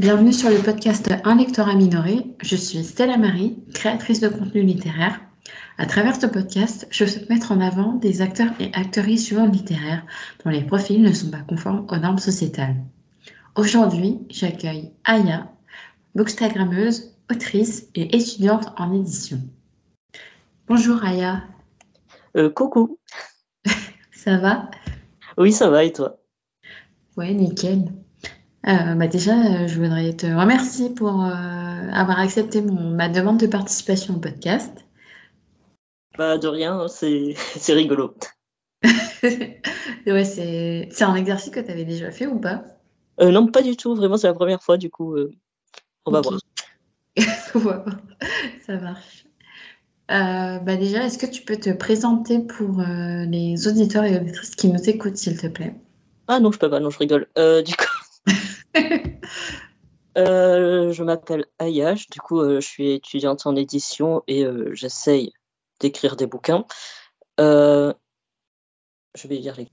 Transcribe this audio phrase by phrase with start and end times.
[0.00, 2.24] Bienvenue sur le podcast Un lectorat minoré.
[2.40, 5.20] Je suis Stella Marie, créatrice de contenu littéraire.
[5.76, 9.54] À travers ce podcast, je souhaite mettre en avant des acteurs et actrices du monde
[9.54, 10.02] littéraire
[10.42, 12.76] dont les profils ne sont pas conformes aux normes sociétales.
[13.56, 15.52] Aujourd'hui, j'accueille Aya,
[16.14, 19.42] bookstagrammeuse, autrice et étudiante en édition.
[20.66, 21.42] Bonjour Aya.
[22.38, 22.98] Euh, coucou.
[24.12, 24.70] ça va?
[25.36, 26.22] Oui, ça va et toi?
[27.18, 27.84] Ouais, nickel.
[28.68, 34.16] Euh, bah déjà, je voudrais te remercier pour euh, avoir accepté ma demande de participation
[34.16, 34.84] au podcast.
[36.18, 37.34] Bah de rien, hein, c'est
[37.72, 38.14] rigolo.
[39.22, 42.64] ouais, c'est un exercice que tu avais déjà fait ou pas?
[43.20, 43.94] Euh, Non, pas du tout.
[43.94, 44.76] Vraiment, c'est la première fois.
[44.76, 45.16] Du coup,
[46.06, 46.38] on va voir.
[48.66, 49.24] Ça marche.
[50.08, 54.82] bah déjà, est-ce que tu peux te présenter pour les auditeurs et auditrices qui nous
[54.90, 55.74] écoutent, s'il te plaît?
[56.28, 56.80] Ah non, je peux pas.
[56.80, 57.26] Non, je rigole.
[57.64, 57.89] du coup.
[60.20, 65.32] Euh, je m'appelle Ayash, du coup, euh, je suis étudiante en édition et euh, j'essaye
[65.80, 66.66] d'écrire des bouquins.
[67.38, 67.94] je
[69.24, 69.68] vais lire les.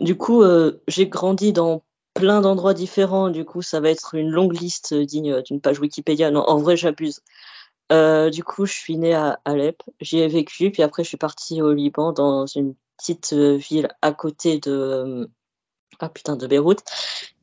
[0.00, 0.42] du coup,
[0.88, 3.30] j'ai grandi dans plein d'endroits différents.
[3.30, 6.30] Du coup, ça va être une longue liste digne d'une page Wikipédia.
[6.30, 7.22] Non, en vrai, j'abuse.
[7.90, 11.62] du coup, je suis née à Alep, j'y ai vécu, puis après, je suis partie
[11.62, 15.30] au Liban dans une petite ville à côté de
[16.02, 16.82] ah putain de Beyrouth.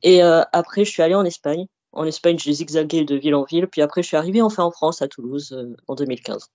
[0.03, 1.65] Et euh, après, je suis allée en Espagne.
[1.91, 3.67] En Espagne, j'ai zigzagué de ville en ville.
[3.67, 6.49] Puis après, je suis arrivée enfin en France, à Toulouse, en 2015.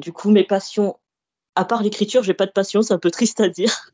[0.00, 0.98] du coup, mes passions,
[1.54, 3.92] à part l'écriture, j'ai pas de passion, c'est un peu triste à dire.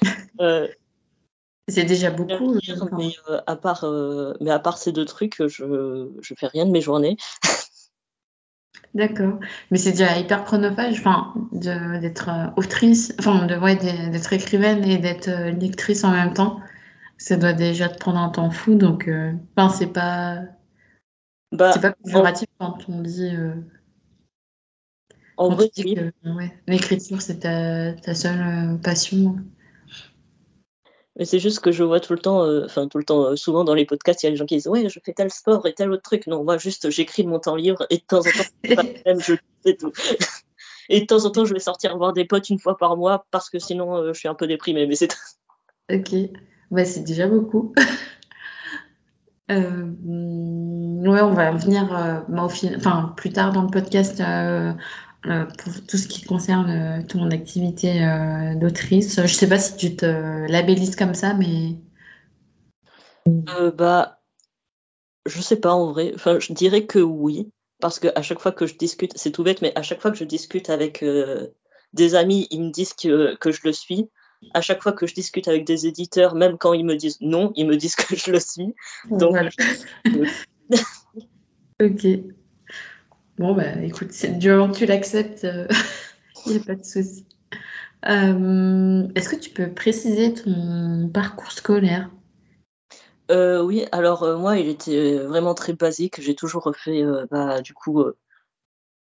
[1.68, 2.58] c'est déjà beaucoup.
[2.96, 3.14] mais,
[3.46, 3.84] à part,
[4.40, 7.16] mais à part ces deux trucs, je, je fais rien de mes journées.
[8.94, 9.38] D'accord.
[9.70, 14.98] Mais c'est déjà hyper chronophage, enfin, d'être euh, autrice, enfin, de, ouais, d'être écrivaine et
[14.98, 16.60] d'être euh, lectrice en même temps.
[17.16, 20.40] Ça doit déjà te prendre un temps fou, donc, euh, enfin, c'est pas,
[21.52, 23.30] bah, c'est pas péjoratif quand on dit,
[25.36, 25.70] en vrai,
[26.24, 29.36] ouais, l'écriture, c'est ta, ta seule passion.
[31.18, 33.36] Mais c'est juste que je vois tout le temps, euh, enfin tout le temps, euh,
[33.36, 35.30] souvent dans les podcasts, il y a des gens qui disent ouais, je fais tel
[35.30, 36.26] sport et tel autre truc.
[36.26, 39.34] Non, moi juste j'écris mon temps libre et de temps en temps, pas même, je
[39.62, 39.92] fais tout.
[40.88, 43.26] et de temps en temps, je vais sortir voir des potes une fois par mois
[43.30, 44.86] parce que sinon, euh, je suis un peu déprimée.
[44.86, 45.12] Mais c'est.
[45.92, 46.14] ok,
[46.70, 47.74] bah, c'est déjà beaucoup.
[49.50, 49.60] ouais,
[51.20, 51.88] on va venir
[52.28, 54.22] bah, enfin, plus tard dans le podcast
[55.26, 59.16] euh, pour tout ce qui concerne euh, ton activité euh, d'autrice.
[59.16, 60.06] Je ne sais pas si tu te
[60.50, 61.76] labellises comme ça, mais.
[63.76, 64.20] bah,
[65.26, 66.10] je sais pas en vrai.
[66.16, 69.62] Enfin, je dirais que oui, parce qu'à chaque fois que je discute, c'est tout bête,
[69.62, 71.04] mais à chaque fois que je discute avec
[71.92, 74.10] des amis, ils me disent que, que je le suis.
[74.54, 77.52] À chaque fois que je discute avec des éditeurs, même quand ils me disent non,
[77.54, 78.74] ils me disent que je le suis.
[79.08, 79.36] Donc,
[81.80, 82.06] ok.
[83.42, 85.44] Bon, bah écoute, du moment que tu l'acceptes,
[86.46, 87.26] il n'y a pas de souci.
[88.06, 92.08] Euh, est-ce que tu peux préciser ton parcours scolaire?
[93.32, 96.20] Euh, Oui, alors euh, moi, il était vraiment très basique.
[96.20, 98.04] J'ai toujours refait, bah, du coup,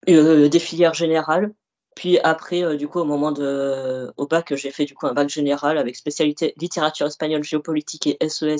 [0.06, 1.52] des filières générales.
[1.96, 5.28] Puis après, du coup, au moment de, au bac, j'ai fait du coup un bac
[5.28, 8.44] général avec spécialité littérature espagnole, géopolitique et SES.
[8.46, 8.56] E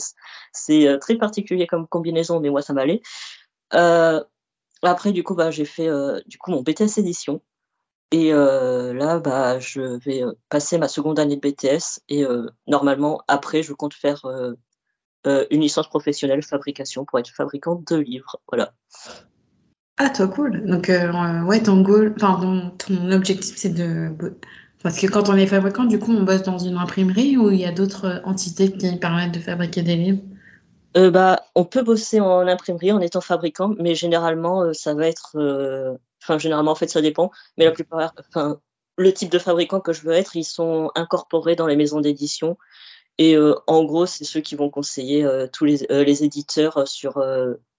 [0.53, 3.03] C'est très particulier comme combinaison, mais moi, ça m'allait.
[4.83, 7.43] Après, du coup, bah, j'ai fait euh, du coup mon BTS édition.
[8.13, 12.01] Et euh, là, bah, je vais euh, passer ma seconde année de BTS.
[12.09, 12.25] Et
[12.67, 14.25] normalement, après, je compte faire
[15.25, 18.41] une licence professionnelle fabrication pour être fabricant de livres.
[18.49, 18.73] Voilà.
[19.99, 20.65] Ah, toi, cool.
[20.67, 20.91] Donc,
[21.47, 24.11] ouais, ton goal, enfin, ton objectif, c'est de.
[24.83, 27.61] Parce que quand on est fabricant, du coup, on bosse dans une imprimerie ou il
[27.61, 30.23] y a d'autres entités qui permettent de fabriquer des livres?
[30.97, 35.07] Euh, bah, on peut bosser en imprimerie en étant fabricant, mais généralement, euh, ça va
[35.07, 35.37] être.
[35.37, 37.31] Euh, enfin, généralement, en fait, ça dépend.
[37.57, 38.15] Mais la plupart.
[38.29, 38.61] Enfin,
[38.97, 42.59] le type de fabricant que je veux être, ils sont incorporés dans les maisons d'édition.
[43.19, 47.17] Et en gros, c'est ceux qui vont conseiller tous les, les, éditeurs sur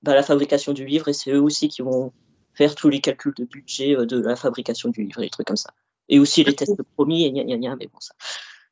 [0.03, 1.07] bah, la fabrication du livre.
[1.07, 2.11] Et c'est eux aussi qui vont
[2.53, 5.57] faire tous les calculs de budget de la fabrication du livre et des trucs comme
[5.57, 5.71] ça.
[6.09, 8.13] Et aussi les tests promis et gna gna gna, mais bon, ça.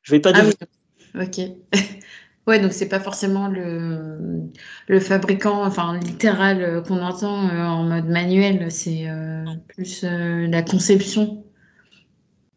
[0.02, 1.40] Je vais pas ah, Ok.
[2.50, 4.50] Ouais, donc c'est pas forcément le,
[4.88, 10.60] le fabricant, enfin littéral euh, qu'on entend euh, en mode manuel, c'est euh, plus la
[10.62, 11.44] conception.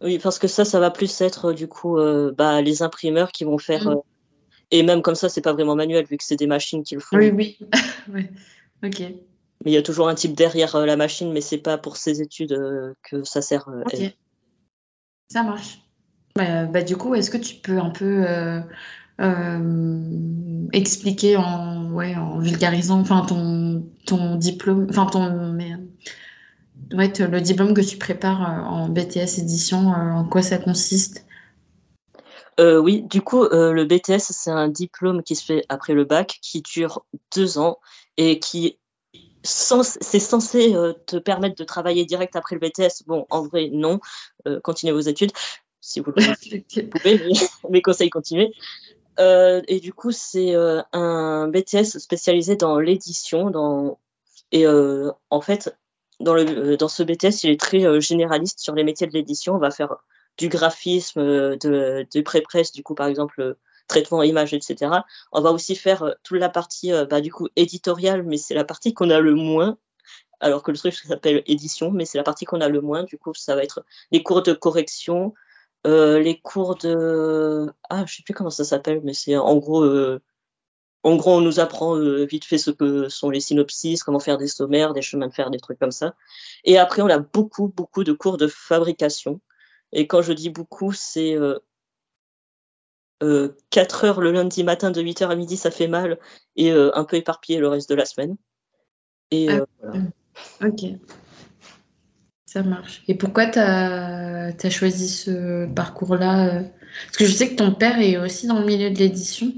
[0.02, 2.00] Oui, parce que ça, ça va plus être du coup
[2.36, 3.88] bah, les imprimeurs qui vont faire.
[3.88, 4.02] Mm.
[4.72, 7.02] et même comme ça, c'est pas vraiment manuel vu que c'est des machines qui le
[7.02, 7.16] font.
[7.18, 7.60] Oui, oui.
[8.12, 8.32] ouais.
[8.84, 9.00] Ok.
[9.00, 12.20] Mais il y a toujours un type derrière la machine, mais c'est pas pour ces
[12.20, 12.58] études
[13.04, 13.68] que ça sert.
[13.68, 14.12] ok.
[15.30, 15.84] Ça marche.
[16.36, 18.60] Bah, bah, du coup, est-ce que tu peux un peu euh,
[20.72, 27.82] expliquer en, ouais, en vulgarisant enfin, ton, ton diplôme, enfin ton, ouais, le diplôme que
[27.82, 31.26] tu prépares euh, en BTS édition, en quoi ça consiste?
[32.60, 36.62] Oui, du coup, le BTS, c'est un diplôme qui se fait après le bac, qui
[36.62, 37.04] dure
[37.36, 37.80] deux ans
[38.16, 38.78] et qui
[39.44, 43.04] c'est censé euh, te permettre de travailler direct après le BTS.
[43.08, 44.00] Bon, en vrai, non.
[44.48, 45.32] Euh, continuez vos études.
[45.82, 47.34] Si vous le pouvez,
[47.70, 48.54] mes conseils, continuez.
[49.20, 50.56] Euh, et du coup, c'est
[50.94, 53.98] un BTS spécialisé dans l'édition.
[54.52, 55.78] Et en fait,
[56.20, 56.38] dans,
[56.88, 59.56] ce BTS, il est très généraliste sur les métiers de l'édition.
[59.56, 59.96] On va faire
[60.38, 63.56] du graphisme, de pré-presse, du coup, par exemple,
[63.88, 64.92] traitement image, etc.
[65.32, 68.54] On va aussi faire euh, toute la partie euh, bah, du coup éditoriale, mais c'est
[68.54, 69.78] la partie qu'on a le moins.
[70.40, 73.04] Alors que le truc s'appelle édition, mais c'est la partie qu'on a le moins.
[73.04, 75.34] Du coup, ça va être les cours de correction,
[75.86, 79.84] euh, les cours de ah, je sais plus comment ça s'appelle, mais c'est en gros
[81.06, 84.48] en gros, on nous apprend vite fait ce que sont les synopsis, comment faire des
[84.48, 86.16] sommaires, des chemins de fer, des trucs comme ça.
[86.64, 89.42] Et après, on a beaucoup, beaucoup de cours de fabrication.
[89.92, 91.38] Et quand je dis beaucoup, c'est
[93.20, 96.20] 4 euh, heures le lundi matin de 8h à midi, ça fait mal,
[96.56, 98.36] et euh, un peu éparpillé le reste de la semaine.
[99.32, 100.84] Et ah, euh, Ok.
[102.54, 103.02] Ça marche.
[103.08, 106.62] Et pourquoi tu as, choisi ce parcours-là
[107.06, 109.52] Parce que je sais que ton père est aussi dans le milieu de l'édition.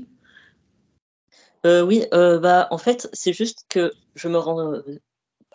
[1.65, 4.81] oui, bah, en fait, c'est juste que je me rends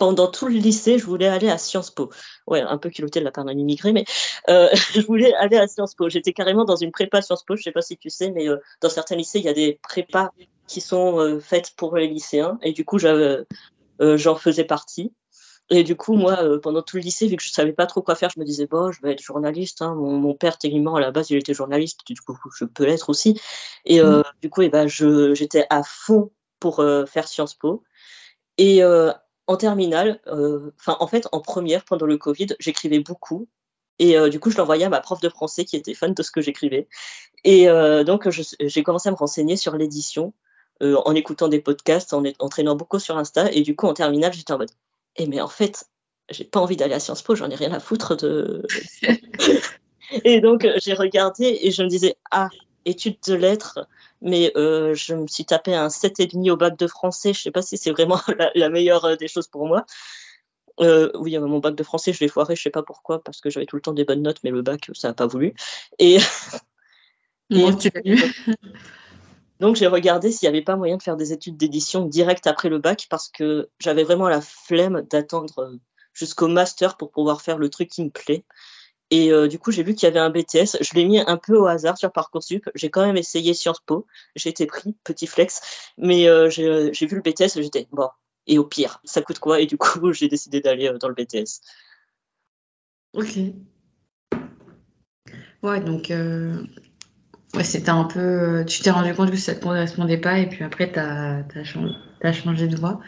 [0.01, 2.11] pendant tout le lycée, je voulais aller à Sciences Po.
[2.47, 4.07] Ouais, un peu culotté de la part d'un immigré, mais
[4.49, 6.09] euh, je voulais aller à Sciences Po.
[6.09, 7.55] J'étais carrément dans une prépa Sciences Po.
[7.55, 9.79] Je sais pas si tu sais, mais euh, dans certains lycées, il y a des
[9.83, 10.31] prépas
[10.67, 12.59] qui sont euh, faites pour les lycéens.
[12.63, 15.13] Et du coup, j'en faisais partie.
[15.71, 18.17] Et du coup, moi, pendant tout le lycée, vu que je savais pas trop quoi
[18.17, 19.83] faire, je me disais, bon, je vais être journaliste.
[19.83, 19.95] Hein.
[19.95, 22.01] Mon, père, techniquement, à la base, il était journaliste.
[22.07, 23.41] Du coup, je peux l'être aussi.
[23.85, 24.23] Et mmh.
[24.43, 27.85] du coup, eh ben, j'étais à fond pour faire Sciences Po.
[28.59, 28.83] Et
[29.51, 33.49] en terminale, euh, enfin en fait en première pendant le Covid, j'écrivais beaucoup
[33.99, 36.23] et euh, du coup je l'envoyais à ma prof de français qui était fan de
[36.23, 36.87] ce que j'écrivais
[37.43, 40.35] et euh, donc j'ai commencé à me renseigner sur l'édition
[40.83, 44.53] en écoutant des podcasts, en entraînant beaucoup sur Insta et du coup en terminale j'étais
[44.53, 44.71] en mode
[45.23, 45.85] eh mais en fait
[46.29, 48.67] j'ai pas envie d'aller à Sciences Po, j'en ai rien à foutre de
[50.25, 52.49] et donc j'ai regardé et je me disais ah
[52.85, 53.81] études de lettres
[54.23, 57.33] mais euh, je me suis tapé un 7,5 au bac de français.
[57.33, 58.21] Je sais pas si c'est vraiment
[58.55, 59.87] la, meilleure euh, des choses pour moi.
[60.81, 63.51] Euh, oui, mon bac de français, je l'ai foiré, je sais pas pourquoi, parce que
[63.51, 65.55] j'avais tout le temps des bonnes notes, mais le bac, ça n'a pas voulu.
[65.99, 66.19] Et,
[69.61, 72.69] donc j'ai regardé s'il n'y avait pas moyen de faire des études d'édition direct après
[72.69, 75.79] le bac, parce que j'avais vraiment la flemme d'attendre
[76.13, 78.45] jusqu'au master pour pouvoir faire le truc qui me plaît.
[79.11, 80.79] Et euh, du coup, j'ai vu qu'il y avait un BTS.
[80.81, 82.71] Je l'ai mis un peu au hasard sur Parcoursup.
[82.77, 84.07] J'ai quand même essayé Sciences Po.
[84.37, 85.61] J'ai été pris, petit flex.
[85.99, 88.09] Mais euh, j'ai vu le BTS et j'étais, bon,
[88.47, 89.61] et au pire, ça coûte quoi?
[89.61, 91.61] Et du coup, j'ai décidé d'aller euh, dans le BTS.
[93.15, 93.39] Ok.
[95.63, 96.11] Ouais, donc,
[97.55, 98.65] ouais, c'était un peu.
[98.67, 101.45] Tu t'es rendu compte que ça ne te correspondait pas et puis après, tu as,
[101.65, 101.95] changé,
[102.33, 103.01] changé de voie.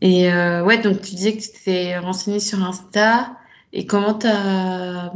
[0.00, 3.36] Et ouais, donc tu disais que tu t'es renseigné sur Insta.
[3.76, 5.12] Et comment tu as,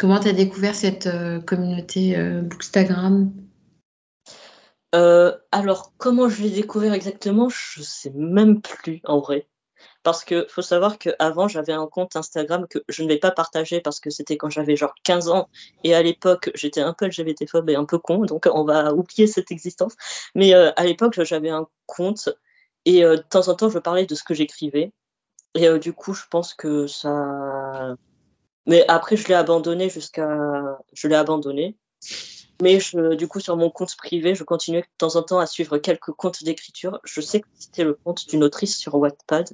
[0.00, 3.30] comment as découvert cette euh, communauté euh, Bookstagram?
[4.94, 7.50] Euh, Alors, comment je l'ai découvert exactement?
[7.50, 9.46] Je sais même plus en vrai.
[10.04, 13.80] Parce que faut savoir qu'avant, j'avais un compte Instagram que je ne vais pas partager
[13.80, 15.48] parce que c'était quand j'avais genre 15 ans.
[15.82, 18.24] Et à l'époque, j'étais un peu LGBTphobe et un peu con.
[18.24, 19.94] Donc, on va oublier cette existence.
[20.36, 22.28] Mais à l'époque, j'avais un compte.
[22.84, 24.92] Et de temps en temps, je parlais de ce que j'écrivais.
[25.54, 27.96] Et euh, du coup, je pense que ça.
[28.66, 30.78] Mais après, je l'ai abandonné jusqu'à.
[30.92, 31.76] Je l'ai abandonné.
[32.62, 35.46] Mais je, du coup, sur mon compte privé, je continuais de temps en temps à
[35.46, 37.00] suivre quelques comptes d'écriture.
[37.04, 39.52] Je sais que c'était le compte d'une autrice sur Wattpad.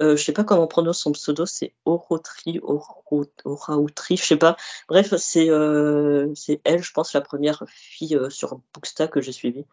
[0.00, 4.56] Euh, je sais pas comment on prononce son pseudo, c'est Orotri, Orautri, je sais pas.
[4.88, 9.32] Bref, c'est euh, c'est elle, je pense, la première fille euh, sur Booksta que j'ai
[9.32, 9.66] suivie.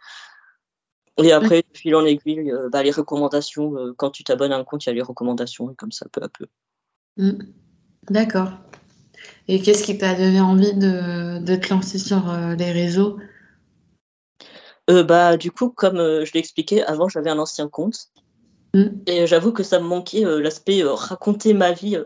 [1.17, 4.63] Et après, de fil en aiguille, euh, bah, les recommandations, quand tu t'abonnes à un
[4.63, 6.45] compte, il y a les recommandations, et comme ça, peu à peu.
[7.15, 7.43] Mm.
[8.09, 8.51] D'accord.
[9.47, 13.17] Et qu'est-ce qui t'a donné envie de, te lancer sur les réseaux?
[14.87, 18.11] Bah, Du coup, comme je l'ai expliqué, avant, j'avais un ancien compte.
[18.77, 19.01] Mm.
[19.07, 21.97] Et j'avoue que ça me manquait l'aspect raconter ma vie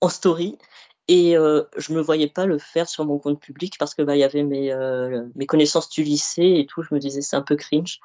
[0.00, 0.58] en story.
[1.06, 4.16] Et euh, je me voyais pas le faire sur mon compte public parce que bah
[4.16, 6.82] y avait mes, euh, mes connaissances du lycée et tout.
[6.82, 8.00] Je me disais c'est un peu cringe.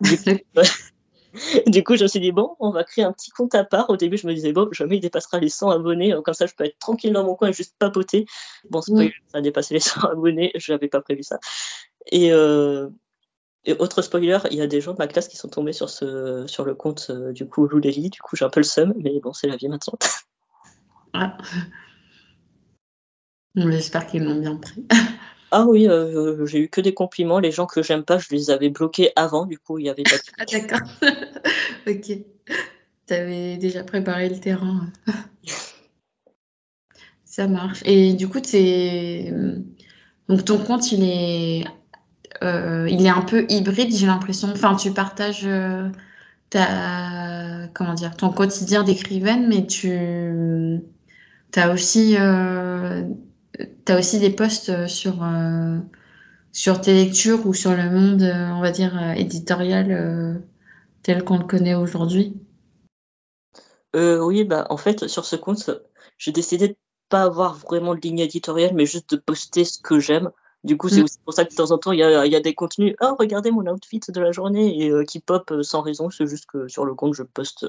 [1.66, 3.90] Du coup, je me suis dit bon, on va créer un petit compte à part.
[3.90, 6.54] Au début, je me disais bon, jamais il dépassera les 100 abonnés, comme ça je
[6.54, 8.24] peux être tranquille dans mon coin et juste papoter.
[8.70, 8.94] Bon, ça
[9.34, 11.38] a dépassé les 100 abonnés, je n'avais pas prévu ça.
[12.10, 12.32] Et,
[13.64, 15.90] et, autre spoiler, il y a des gens de ma classe qui sont tombés sur,
[15.90, 18.10] ce, sur le compte du coup Louleli.
[18.10, 19.98] Du coup, j'ai un peu le seum, mais bon, c'est la vie maintenant.
[21.14, 21.38] Ah.
[23.56, 24.86] J'espère qu'ils l'ont bien pris.
[25.50, 27.38] Ah oui, euh, j'ai eu que des compliments.
[27.38, 29.46] Les gens que j'aime pas, je les avais bloqués avant.
[29.46, 30.80] Du coup, il y avait pas Ah d'accord.
[31.86, 32.18] ok.
[33.06, 34.92] Tu avais déjà préparé le terrain.
[37.24, 37.80] Ça marche.
[37.86, 39.32] Et du coup, c'est
[40.28, 41.70] donc ton compte, il est, euh,
[42.42, 44.48] il est un peu hybride, j'ai l'impression.
[44.52, 45.88] Enfin, tu partages euh,
[46.50, 49.92] ta, comment dire, ton quotidien d'écrivaine, mais tu
[51.56, 52.16] as aussi
[53.58, 55.78] tu as aussi des posts euh, sur, euh,
[56.52, 60.42] sur tes lectures ou sur le monde, euh, on va dire, éditorial
[61.02, 62.36] tel qu'on le connaît aujourd'hui
[63.94, 65.70] Oui, bah, en fait, sur ce compte,
[66.18, 66.76] j'ai décidé de
[67.08, 70.30] pas avoir vraiment de ligne éditoriale, mais juste de poster ce que j'aime.
[70.64, 71.04] Du coup, c'est mm.
[71.04, 72.96] aussi pour ça que de temps en temps, il y a, y a, des contenus.
[73.00, 76.10] Oh, regardez mon outfit de la journée et euh, qui pop euh, sans raison.
[76.10, 77.66] C'est juste que sur le compte, je poste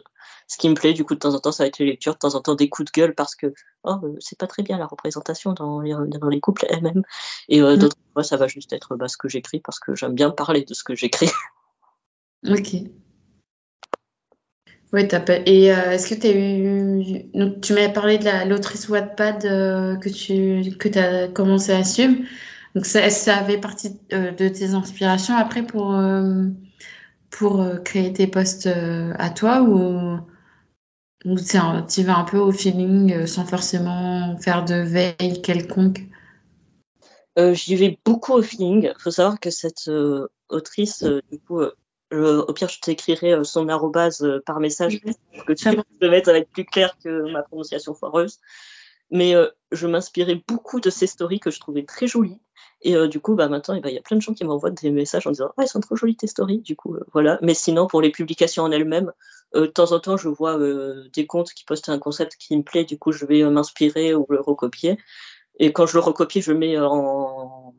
[0.47, 0.93] ce qui me plaît.
[0.93, 2.55] Du coup, de temps en temps, ça va être les lectures, de temps en temps,
[2.55, 3.53] des coups de gueule parce que
[3.83, 7.03] oh, euh, c'est pas très bien la représentation dans les, dans les couples elles-mêmes.
[7.47, 7.77] Et mm.
[7.77, 10.63] d'autres fois, ça va juste être bah, ce que j'écris parce que j'aime bien parler
[10.63, 11.29] de ce que j'écris.
[12.47, 12.73] Ok.
[14.93, 15.07] Ouais,
[15.45, 17.29] Et est-ce que tu as eu.
[17.33, 22.15] Donc, tu m'avais parlé de l'autrice Wattpad que tu que as commencé à suivre.
[22.75, 26.45] Donc ça, ça avait partie euh, de tes inspirations après pour, euh,
[27.31, 30.19] pour euh, créer tes posts à toi ou,
[31.25, 36.01] ou tu vas un peu au feeling sans forcément faire de veille quelconque?
[37.53, 38.91] J'y vais beaucoup au feeling.
[38.93, 39.89] Il faut savoir que cette
[40.49, 41.61] autrice, du coup,
[42.11, 44.99] au pire, je t'écrirai son arrobase par message
[45.33, 45.69] pour que tu
[46.01, 48.39] le mettre, être plus clair que ma prononciation foireuse.
[49.09, 49.35] Mais
[49.71, 52.41] je m'inspirais beaucoup de ses stories que je trouvais très jolies.
[52.81, 54.45] Et euh, du coup, bah, maintenant, eh ben, il y a plein de gens qui
[54.45, 56.59] m'envoient des messages en disant Ah, elles sont trop jolies tes stories.
[56.59, 57.37] Du coup, euh, voilà.
[57.41, 59.11] Mais sinon, pour les publications en elles-mêmes,
[59.55, 60.57] euh, de temps en temps, je vois
[61.13, 62.85] des comptes qui postent un concept qui me plaît.
[62.85, 64.97] Du coup, je vais m'inspirer ou le recopier.
[65.59, 67.73] Et quand je le recopie, je le mets en,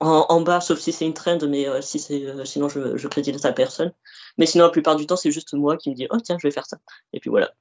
[0.00, 3.52] en, bas, sauf si c'est une trend, mais si c'est, sinon, je, je crédite à
[3.52, 3.92] personne.
[4.36, 6.46] Mais sinon, la plupart du temps, c'est juste moi qui me dis Oh, tiens, je
[6.46, 6.78] vais faire ça.
[7.14, 7.52] Et puis voilà.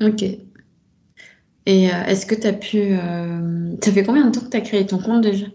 [0.00, 0.24] Ok.
[1.66, 2.78] Et euh, est-ce que tu as pu.
[2.78, 5.46] Euh, ça fait combien de temps que tu as créé ton compte déjà?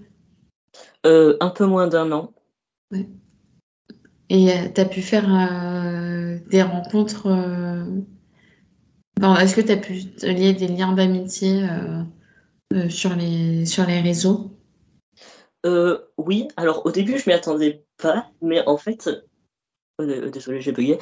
[1.05, 2.33] Euh, Un peu moins d'un an.
[2.91, 3.07] Ouais.
[4.29, 5.27] Et tu as pu faire
[6.49, 7.27] des rencontres.
[9.39, 9.93] est-ce que tu as pu
[10.23, 11.67] lier des liens d'amitié
[12.89, 14.51] sur, les, sur les réseaux?
[16.17, 19.09] Oui, alors au début, je m'y attendais pas, mais en fait.
[19.99, 20.97] désolé, j'ai bugué.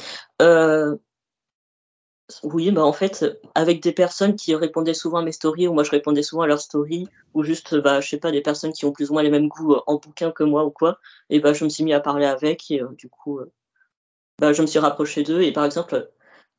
[2.44, 5.84] Oui, bah en fait, avec des personnes qui répondaient souvent à mes stories, ou moi
[5.84, 8.86] je répondais souvent à leurs stories, ou juste, bah, je sais pas, des personnes qui
[8.86, 11.00] ont plus ou moins les mêmes goûts euh, en bouquin que moi ou quoi,
[11.30, 13.52] et bah, je me suis mis à parler avec, et euh, du coup, euh,
[14.40, 16.12] bah, je me suis rapproché d'eux, et par exemple,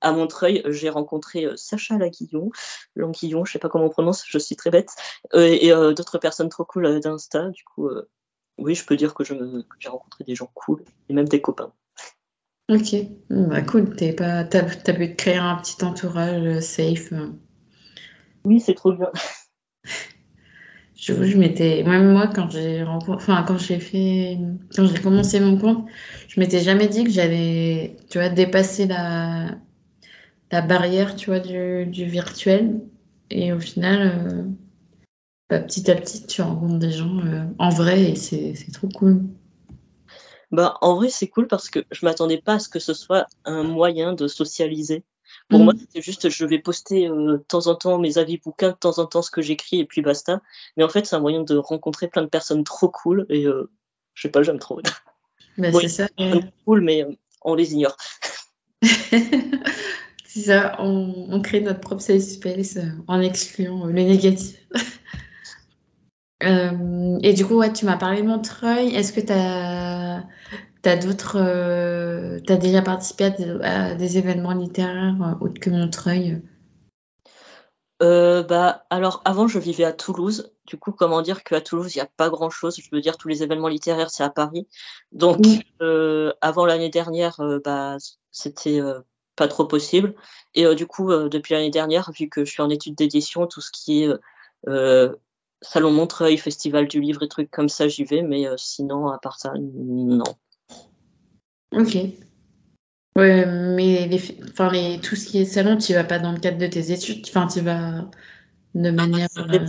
[0.02, 2.50] à Montreuil, j'ai rencontré Sacha Laguillon,
[2.94, 4.90] Languillon, je sais pas comment on prononce, je suis très bête,
[5.35, 7.88] et d'autres personnes trop cool d'Insta, du coup,
[8.59, 11.73] oui, je peux dire que j'ai rencontré des gens cool, et même des copains.
[12.68, 12.94] Ok,
[13.30, 17.12] bah cool, t'as pas, pu te créer un petit entourage euh, safe.
[17.12, 17.33] Euh.
[18.44, 19.11] Oui, c'est trop bien.
[20.97, 24.38] Je, je m'étais, même moi, quand j'ai enfin, quand j'ai fait,
[24.75, 25.87] quand j'ai commencé mon compte,
[26.28, 29.56] je m'étais jamais dit que j'allais, tu vois, dépasser la,
[30.52, 32.80] la barrière, tu vois, du, du virtuel.
[33.30, 34.42] Et au final, euh,
[35.49, 37.21] bah, petit à petit, tu rencontres des gens
[37.59, 39.23] en vrai et c'est trop cool.
[40.54, 43.26] Bah, en vrai, c'est cool parce que je m'attendais pas à ce que ce soit
[43.44, 45.02] un moyen de socialiser.
[45.49, 45.78] Pour moi, mm.
[45.80, 49.00] c'était juste, je vais poster euh, de temps en temps mes avis bouquins, de temps
[49.00, 50.40] en temps ce que j'écris et puis basta.
[50.76, 53.68] Mais en fait, c'est un moyen de rencontrer plein de personnes trop cool et euh,
[54.14, 54.80] je sais pas, j'aime trop.
[55.56, 56.08] Bah, c'est ça.
[56.64, 57.96] Cool, mais euh, on les ignore.
[58.82, 64.56] c'est ça, on, on, crée notre propre safe space en excluant le négatif.
[66.44, 68.94] Euh, et du coup, ouais, tu m'as parlé de Montreuil.
[68.94, 70.24] Est-ce que tu as,
[70.84, 71.36] as d'autres.
[71.38, 73.24] Euh, tu as déjà participé
[73.62, 76.42] à des, événements littéraires euh, autres que Montreuil?
[78.00, 82.02] Bah, alors avant je vivais à Toulouse, du coup comment dire qu'à Toulouse il n'y
[82.02, 84.68] a pas grand chose, je veux dire tous les événements littéraires c'est à Paris,
[85.10, 85.38] donc
[86.42, 87.96] avant l'année dernière bah,
[88.30, 88.82] c'était
[89.36, 90.14] pas trop possible,
[90.54, 93.70] et du coup depuis l'année dernière vu que je suis en études d'édition, tout ce
[93.72, 94.10] qui est
[95.64, 99.18] Salon Montreuil, Festival du Livre et trucs comme ça, j'y vais, mais euh, sinon, à
[99.18, 100.25] part ça, non.
[101.73, 101.97] Ok.
[103.16, 106.38] Ouais, mais les, enfin, les, tout ce qui est salon, tu vas pas dans le
[106.38, 108.09] cadre de tes études, enfin, tu vas
[108.75, 109.28] de manière.
[109.38, 109.66] Euh,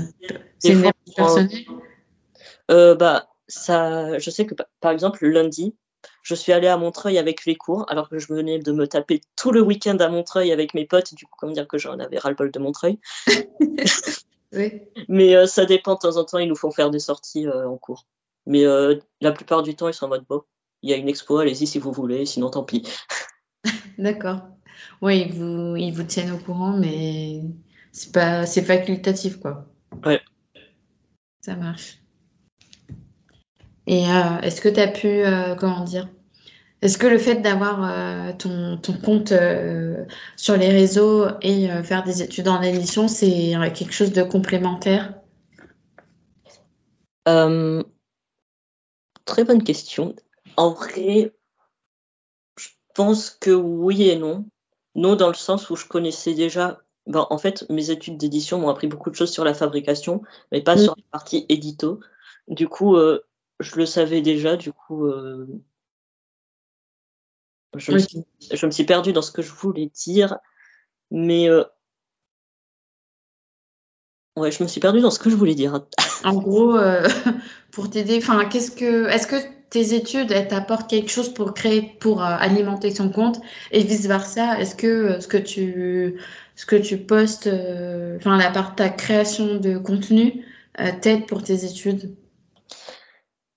[0.59, 1.65] c'est une personnelle?
[2.71, 5.75] Euh, bah, ça, je sais que par exemple, le lundi,
[6.23, 9.21] je suis allée à Montreuil avec les cours, alors que je venais de me taper
[9.35, 11.13] tout le week-end à Montreuil avec mes potes.
[11.13, 12.99] Du coup, comment dire que j'en avais ras-le-bol de Montreuil.
[14.53, 14.81] oui.
[15.07, 17.67] Mais euh, ça dépend, de temps en temps, ils nous font faire des sorties euh,
[17.67, 18.05] en cours.
[18.45, 20.41] Mais euh, la plupart du temps, ils sont en mode, bon,
[20.81, 22.87] il y a une expo, allez-y si vous voulez, sinon tant pis.
[23.97, 24.41] D'accord.
[25.01, 27.41] Oui, ils vous, ils vous tiennent au courant, mais
[27.91, 29.65] c'est pas, c'est facultatif, quoi.
[30.05, 30.21] Ouais.
[31.41, 31.99] Ça marche.
[33.87, 36.09] Et euh, est-ce que tu as pu, euh, comment dire,
[36.81, 39.33] est-ce que le fait d'avoir euh, ton, ton, compte
[40.35, 45.13] sur les réseaux et faire des études en édition, c'est quelque chose de complémentaire?
[49.25, 50.15] Très bonne question.
[50.55, 51.33] En vrai,
[52.57, 54.45] je pense que oui et non.
[54.93, 56.81] Non, dans le sens où je connaissais déjà.
[57.07, 60.61] Ben, en fait, mes études d'édition m'ont appris beaucoup de choses sur la fabrication, mais
[60.61, 61.99] pas sur la partie édito.
[62.47, 62.95] Du coup,
[63.59, 65.11] je le savais déjà, du coup,
[67.75, 70.37] euh, je, me suis, je, me suis, perdue dans ce que je voulais dire,
[71.11, 71.63] mais euh,
[74.37, 75.85] ouais, je me suis perdue dans ce que je voulais dire.
[76.23, 77.07] en gros, euh,
[77.71, 79.35] pour t'aider, enfin, qu'est-ce que, est-ce que
[79.69, 83.41] tes études, elles t'apportent quelque chose pour créer, pour alimenter ton compte
[83.71, 86.21] et vice versa Est-ce que ce que tu,
[86.55, 90.45] ce que tu postes, enfin, la part ta création de contenu
[91.01, 92.15] t'aide pour tes études?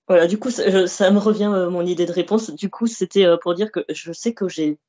[0.09, 2.49] Voilà, du coup, ça, me revient euh, mon idée de réponse.
[2.49, 4.79] Du coup, c'était euh, pour dire que je sais que j'ai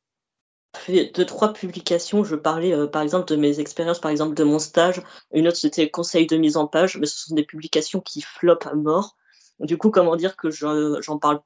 [0.74, 2.24] fait deux, trois publications.
[2.24, 5.02] Je parlais, euh, par exemple, de mes expériences, par exemple, de mon stage.
[5.32, 6.96] Une autre, c'était conseil de mise en page.
[6.96, 9.18] Mais ce sont des publications qui flopent à mort.
[9.58, 11.42] Du coup, comment dire que j'en parle?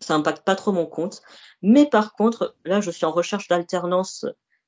[0.00, 1.22] Ça impacte pas trop mon compte.
[1.62, 4.26] Mais par contre, là, je suis en recherche d'alternance,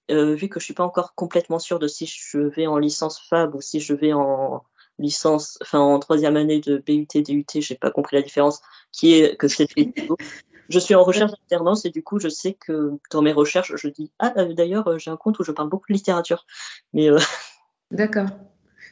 [0.09, 3.55] vu que je suis pas encore complètement sûre de si je vais en licence Fab
[3.55, 4.65] ou si je vais en,
[4.99, 8.61] licence, enfin en troisième année de BUT, DUT, j'ai pas compris la différence,
[8.93, 9.69] qui est que c'est
[10.69, 13.89] Je suis en recherche d'alternance et du coup, je sais que dans mes recherches, je
[13.89, 16.45] dis ah euh, d'ailleurs euh, j'ai un compte où je parle beaucoup de littérature,
[16.93, 17.19] mais euh,
[17.91, 18.29] d'accord.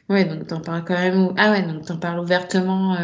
[0.09, 1.33] Ouais, donc t'en parles quand même.
[1.37, 2.97] Ah ouais, donc t'en parles ouvertement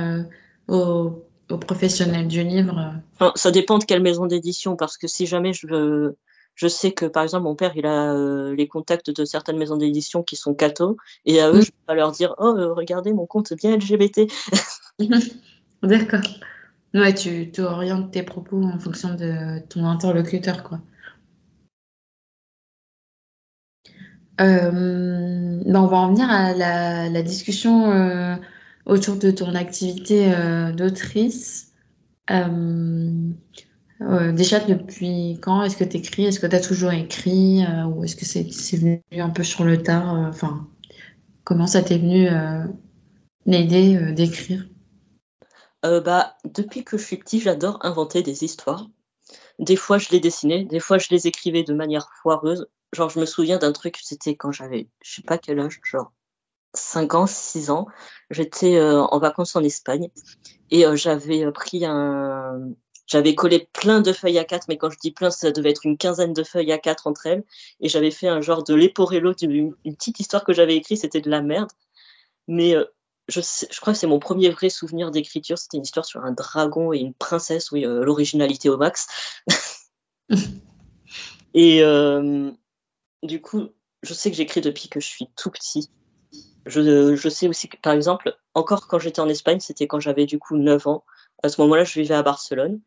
[0.68, 2.94] aux, aux, professionnels du livre.
[3.36, 6.18] ça dépend de quelle maison d'édition, parce que si jamais je veux
[6.56, 9.78] je sais que, par exemple, mon père, il a euh, les contacts de certaines maisons
[9.78, 13.14] d'édition qui sont cathos, et à eux, je peux pas leur dire Oh, euh, regardez,
[13.14, 14.22] mon compte est bien LGBT.
[15.84, 16.22] D'accord.
[16.94, 20.80] Ouais, tu, tu, orientes tes propos en fonction de ton interlocuteur, quoi.
[24.42, 28.40] Euh, ben on va en venir à la, la discussion
[28.86, 30.32] autour de ton activité
[30.76, 31.72] d'autrice.
[34.10, 37.86] Euh, déjà, depuis quand est-ce que tu écris Est-ce que tu as toujours écrit euh,
[37.86, 40.68] Ou est-ce que c'est venu un peu sur le tard euh, Enfin,
[41.44, 42.28] comment ça t'est venu
[43.46, 44.68] l'idée d'écrire?
[45.84, 48.88] Bah, Depuis que je suis petit, j'adore inventer des histoires.
[49.60, 52.68] Des fois, je les dessinais, des fois, je les écrivais de manière foireuse.
[52.94, 56.12] Genre, je me souviens d'un truc, c'était quand j'avais, je sais pas quel âge, genre
[56.74, 57.88] 5 ans, 6 ans.
[58.30, 60.10] J'étais en vacances en Espagne
[60.72, 62.74] et j'avais pris un,
[63.14, 65.86] j'avais collé plein de feuilles à 4, mais quand je dis plein, ça devait être
[65.86, 67.44] une quinzaine de feuilles à 4 entre elles.
[67.80, 71.22] Et j'avais fait un genre de Leporello, une, une petite histoire que j'avais écrite, c'était
[71.22, 71.70] de la merde.
[72.48, 72.86] Mais euh,
[73.28, 75.60] je, je, crois que c'est mon premier vrai souvenir d'écriture.
[75.60, 79.06] C'était une histoire sur un dragon et une princesse, oui, euh, l'originalité au max.
[81.54, 82.50] et euh,
[83.22, 83.70] du coup,
[84.02, 85.92] je sais que j'écris depuis que je suis tout petit.
[86.66, 90.26] Je, je, sais aussi que, par exemple, encore quand j'étais en Espagne, c'était quand j'avais
[90.26, 91.06] du coup 9 ans.
[91.44, 92.80] À ce moment-là, je vivais à Barcelone.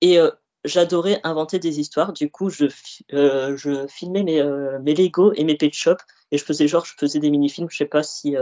[0.00, 0.30] Et euh,
[0.64, 2.12] j'adorais inventer des histoires.
[2.12, 2.66] Du coup, je,
[3.12, 5.96] euh, je filmais mes, euh, mes Lego et mes Pet Shop.
[6.30, 7.68] Et je faisais genre, je faisais des mini-films.
[7.70, 8.36] Je sais pas si.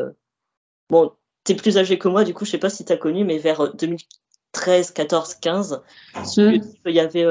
[0.89, 1.13] Bon,
[1.45, 3.75] t'es plus âgé que moi, du coup, je sais pas si t'as connu, mais vers
[3.75, 5.83] 2013, 14, 15,
[6.37, 7.27] il y avait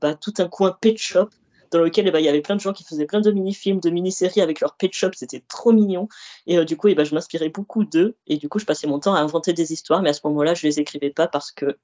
[0.00, 1.30] bah, tout un coin Pet Shop
[1.70, 3.80] dans lequel eh ben, il y avait plein de gens qui faisaient plein de mini-films,
[3.80, 6.08] de mini-séries avec leur pet shop, c'était trop mignon.
[6.46, 8.16] Et du coup, eh ben, je m'inspirais beaucoup d'eux.
[8.26, 10.54] Et du coup, je passais mon temps à inventer des histoires, mais à ce moment-là,
[10.54, 11.78] je les écrivais pas parce que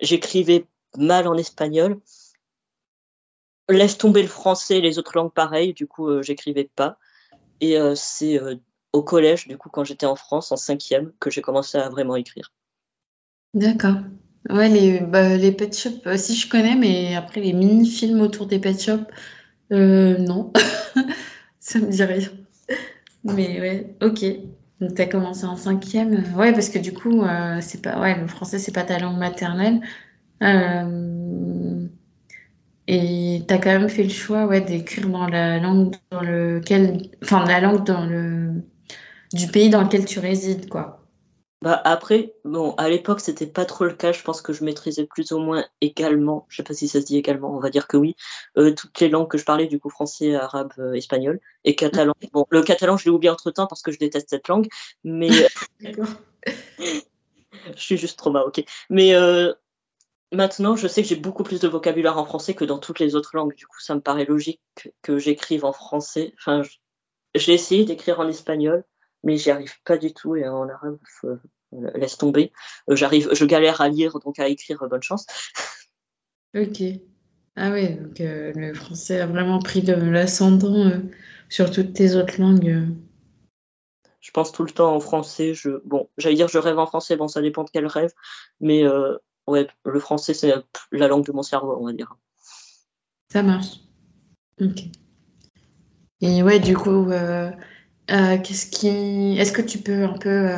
[0.00, 2.00] j'écrivais mal en espagnol.
[3.68, 6.98] Laisse tomber le français, les autres langues pareilles, du coup, euh, j'écrivais pas.
[7.60, 8.56] Et euh, c'est euh,
[8.92, 12.16] au collège, du coup, quand j'étais en France, en cinquième, que j'ai commencé à vraiment
[12.16, 12.52] écrire.
[13.54, 13.96] D'accord.
[14.50, 18.58] Ouais, les, bah, les pet shops, si je connais, mais après les mini-films autour des
[18.60, 19.06] pet shops,
[19.70, 20.52] non,
[21.60, 22.28] ça me dit rien.
[23.24, 24.24] Mais ouais, ok.
[24.80, 26.24] Donc, tu as commencé en cinquième.
[26.36, 27.24] Ouais, parce que du coup,
[27.60, 29.80] c'est pas, ouais, le français, c'est pas ta langue maternelle.
[30.42, 31.86] Euh,
[32.86, 37.10] et tu as quand même fait le choix ouais, d'écrire dans la langue dans lequel,
[37.22, 38.62] enfin la langue dans le
[39.32, 40.95] du pays dans lequel tu résides, quoi.
[41.66, 44.12] Bah après, bon, à l'époque, c'était pas trop le cas.
[44.12, 47.06] Je pense que je maîtrisais plus ou moins également, je sais pas si ça se
[47.06, 48.14] dit également, on va dire que oui,
[48.56, 52.14] euh, toutes les langues que je parlais, du coup, français, arabe, euh, espagnol et catalan.
[52.32, 54.68] Bon, le catalan, je l'ai oublié entre temps parce que je déteste cette langue,
[55.02, 55.28] mais.
[56.46, 57.02] je
[57.74, 58.64] suis juste trop ok.
[58.88, 59.52] Mais euh,
[60.30, 63.16] maintenant, je sais que j'ai beaucoup plus de vocabulaire en français que dans toutes les
[63.16, 63.56] autres langues.
[63.56, 64.60] Du coup, ça me paraît logique
[65.02, 66.32] que j'écrive en français.
[66.38, 66.62] Enfin,
[67.34, 68.84] j'ai essayé d'écrire en espagnol
[69.26, 71.36] mais j'y arrive pas du tout et en arabe, euh,
[71.72, 72.52] laisse tomber.
[72.90, 75.26] Euh, j'arrive, je galère à lire, donc à écrire, bonne chance.
[76.54, 76.82] Ok.
[77.56, 80.90] Ah oui, donc euh, le français a vraiment pris de l'ascendant
[81.48, 82.88] sur toutes tes autres langues.
[84.20, 85.54] Je pense tout le temps en français.
[85.54, 87.16] Je, bon, j'allais dire je rêve en français.
[87.16, 88.12] Bon, ça dépend de quel rêve,
[88.60, 88.84] mais
[89.46, 90.52] ouais, le français c'est
[90.92, 92.16] la langue de mon cerveau, on va dire.
[93.32, 93.80] Ça marche.
[94.60, 94.84] Ok.
[96.22, 97.50] Et ouais, du coup, euh,
[98.08, 99.36] qu'est-ce qui...
[99.38, 100.48] Est-ce que tu peux un peu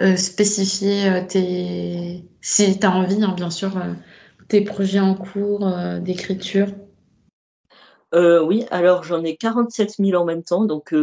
[0.00, 2.24] euh, euh, spécifier tes...
[2.40, 3.72] si tu as envie, hein, bien sûr,
[4.48, 6.68] tes projets en cours d'écriture
[8.12, 10.94] Oui, alors j'en ai 47 000 en même temps, donc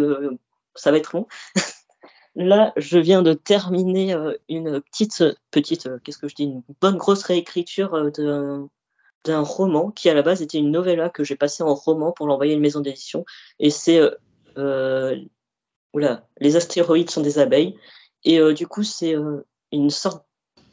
[0.76, 1.28] ça va être long.
[2.36, 4.16] Là, je viens de terminer
[4.50, 8.12] une petite, petite, qu'est-ce que je dis, une bonne grosse réécriture
[9.24, 12.26] d'un roman qui à la base était une novella que j'ai passé en roman pour
[12.26, 13.24] l'envoyer à une maison d'édition.
[13.60, 14.02] Et c'est
[14.58, 15.16] euh,
[16.40, 17.78] les astéroïdes sont des abeilles.
[18.26, 20.26] Et euh, du coup, c'est euh, une sorte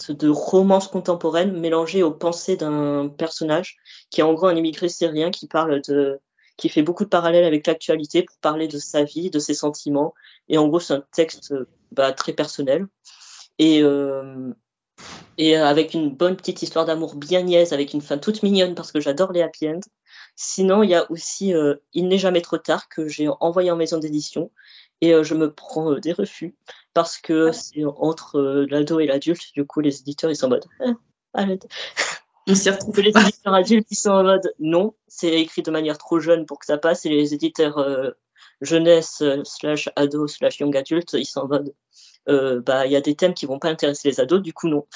[0.08, 3.76] de romance contemporaine mélangée aux pensées d'un personnage
[4.10, 6.20] qui est en gros un immigré syrien qui parle de
[6.56, 10.14] qui fait beaucoup de parallèles avec l'actualité pour parler de sa vie, de ses sentiments.
[10.48, 11.54] Et en gros, c'est un texte
[11.90, 12.86] bah, très personnel.
[13.58, 14.52] Et, euh,
[15.38, 19.00] avec une bonne petite histoire d'amour bien niaise, avec une fin toute mignonne parce que
[19.00, 19.80] j'adore les happy end.
[20.36, 23.76] Sinon, il y a aussi euh, Il n'est jamais trop tard que j'ai envoyé en
[23.76, 24.50] maison d'édition
[25.00, 26.54] et euh, je me prends euh, des refus
[26.94, 29.52] parce que c'est entre l'ado et l'adulte.
[29.54, 30.66] Du coup, les éditeurs ils sont en mode
[31.34, 31.46] ah,
[32.48, 33.00] On s'y retrouve.
[33.00, 36.58] Les éditeurs adultes ils sont en mode non, c'est écrit de manière trop jeune pour
[36.58, 38.14] que ça passe et les éditeurs
[38.60, 41.74] jeunesse slash ado slash young adulte ils sont en mode
[42.26, 44.86] bah il y a des thèmes qui vont pas intéresser les ados, du coup non.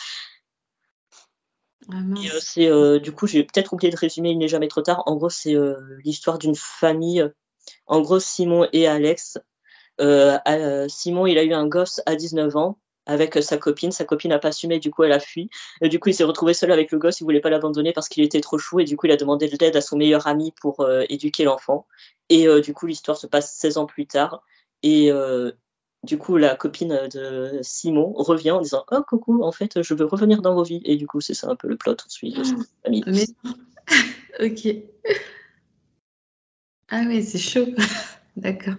[1.93, 4.31] Ah, euh, c'est euh, du coup, j'ai peut-être oublié de résumer.
[4.31, 5.03] Il n'est jamais trop tard.
[5.07, 7.29] En gros, c'est euh, l'histoire d'une famille.
[7.87, 9.39] En gros, Simon et Alex.
[10.89, 13.93] Simon, il a eu un gosse à 19 ans avec sa copine.
[13.93, 15.51] Sa copine n'a pas assumé, du coup, elle a fui.
[15.81, 17.21] Et du coup, il s'est retrouvé seul avec le gosse.
[17.21, 18.81] Il voulait pas l'abandonner parce qu'il était trop chou.
[18.81, 21.87] Et du coup, il a demandé de l'aide à son meilleur ami pour éduquer l'enfant.
[22.29, 24.43] Et du coup, l'histoire se passe 16 ans plus tard.
[24.83, 25.11] Et
[26.05, 30.05] du coup, la copine de Simon revient en disant Oh, coucou, en fait, je veux
[30.05, 30.83] revenir dans vos vies.
[30.85, 32.43] Et du coup, c'est ça un peu le plot ensuite de
[34.41, 34.77] ok.
[36.91, 37.67] Ah oui, c'est chaud.
[38.37, 38.75] D'accord.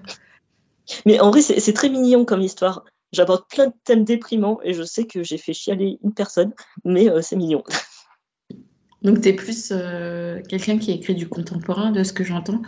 [1.06, 2.86] Mais en vrai, c'est très mignon comme histoire.
[3.12, 7.10] J'aborde plein de thèmes déprimants et je sais que j'ai fait chialer une personne, mais
[7.10, 7.64] euh, c'est mignon.
[9.02, 12.62] Donc, tu es plus euh, quelqu'un qui écrit du contemporain, de ce que j'entends?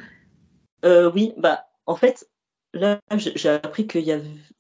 [0.86, 2.30] Euh, Oui, bah, en fait,
[2.74, 4.00] là, j'ai appris que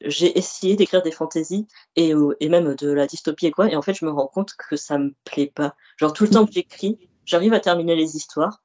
[0.01, 3.81] j'ai essayé d'écrire des fantaisies et, et, même de la dystopie et quoi, et en
[3.81, 5.75] fait, je me rends compte que ça me plaît pas.
[5.97, 8.63] Genre, tout le temps que j'écris, j'arrive à terminer les histoires.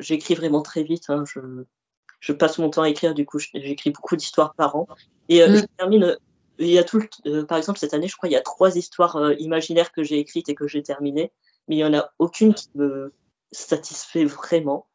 [0.00, 1.04] j'écris vraiment très vite.
[1.08, 1.40] Hein, je,
[2.24, 4.86] je, passe mon temps à écrire, du coup, j'écris beaucoup d'histoires par an.
[5.28, 5.66] Et euh, je mm.
[5.78, 6.18] termine.
[6.58, 8.76] Il y a tout, euh, par exemple, cette année, je crois, il y a trois
[8.76, 11.32] histoires euh, imaginaires que j'ai écrites et que j'ai terminées,
[11.66, 13.12] mais il y en a aucune qui me
[13.50, 14.86] satisfait vraiment.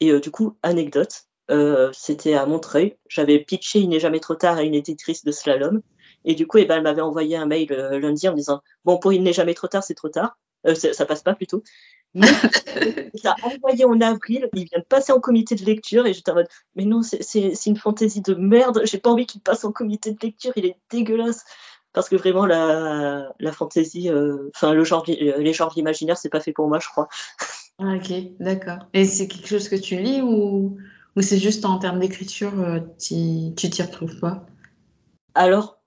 [0.00, 2.96] Et du coup, anecdote, euh, c'était à Montreuil.
[3.08, 5.82] J'avais pitché Il n'est jamais trop tard à une éditrice de slalom.
[6.24, 8.62] Et du coup, eh ben, elle m'avait envoyé un mail euh, lundi en me disant
[8.84, 10.38] Bon, pour Il n'est jamais trop tard, c'est trop tard.
[10.66, 11.62] Euh, ça passe pas plutôt.
[12.14, 12.26] Mais
[13.14, 16.30] il l'a envoyé en avril, il vient de passer en comité de lecture et j'étais
[16.30, 19.72] en mode Mais non, c'est une fantaisie de merde, j'ai pas envie qu'il passe en
[19.72, 21.44] comité de lecture, il est dégueulasse.
[21.92, 24.10] Parce que vraiment, la, la fantaisie,
[24.54, 27.08] enfin, le genre, les genres imaginaires, c'est pas fait pour moi, je crois.
[27.80, 28.86] Ah, ok, d'accord.
[28.92, 30.78] Et c'est quelque chose que tu lis ou
[31.16, 34.44] ou c'est juste en termes d'écriture, euh, tu t'y retrouves pas?
[35.34, 35.80] Alors,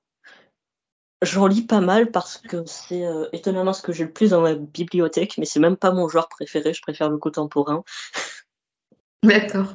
[1.21, 4.41] j'en lis pas mal parce que c'est euh, étonnamment ce que j'ai le plus dans
[4.41, 7.84] ma bibliothèque, mais c'est même pas mon genre préféré, je préfère le contemporain.
[9.23, 9.73] D'accord.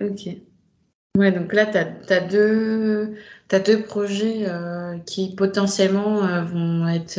[0.00, 0.28] Ok.
[1.18, 1.76] Ouais, donc là, tu
[2.12, 3.16] as, deux,
[3.50, 7.18] deux projets euh, qui potentiellement vont, être,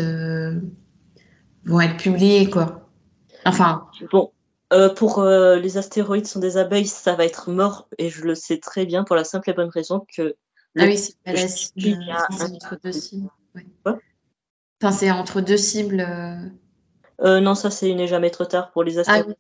[1.65, 2.89] vont être publiés, quoi.
[3.45, 3.89] Enfin.
[4.12, 4.32] Bon,
[4.74, 8.36] euh, pour euh, les astéroïdes sont des abeilles, ça va être mort et je le
[8.36, 10.36] sais très bien pour la simple et bonne raison que.
[10.78, 12.06] Ah oui, c'est pas la cible.
[12.30, 13.30] entre deux cibles.
[13.86, 16.02] Enfin, c'est entre deux cibles.
[17.20, 17.40] Euh.
[17.40, 19.38] non, ça, c'est il n'est jamais trop tard pour les ah astéroïdes.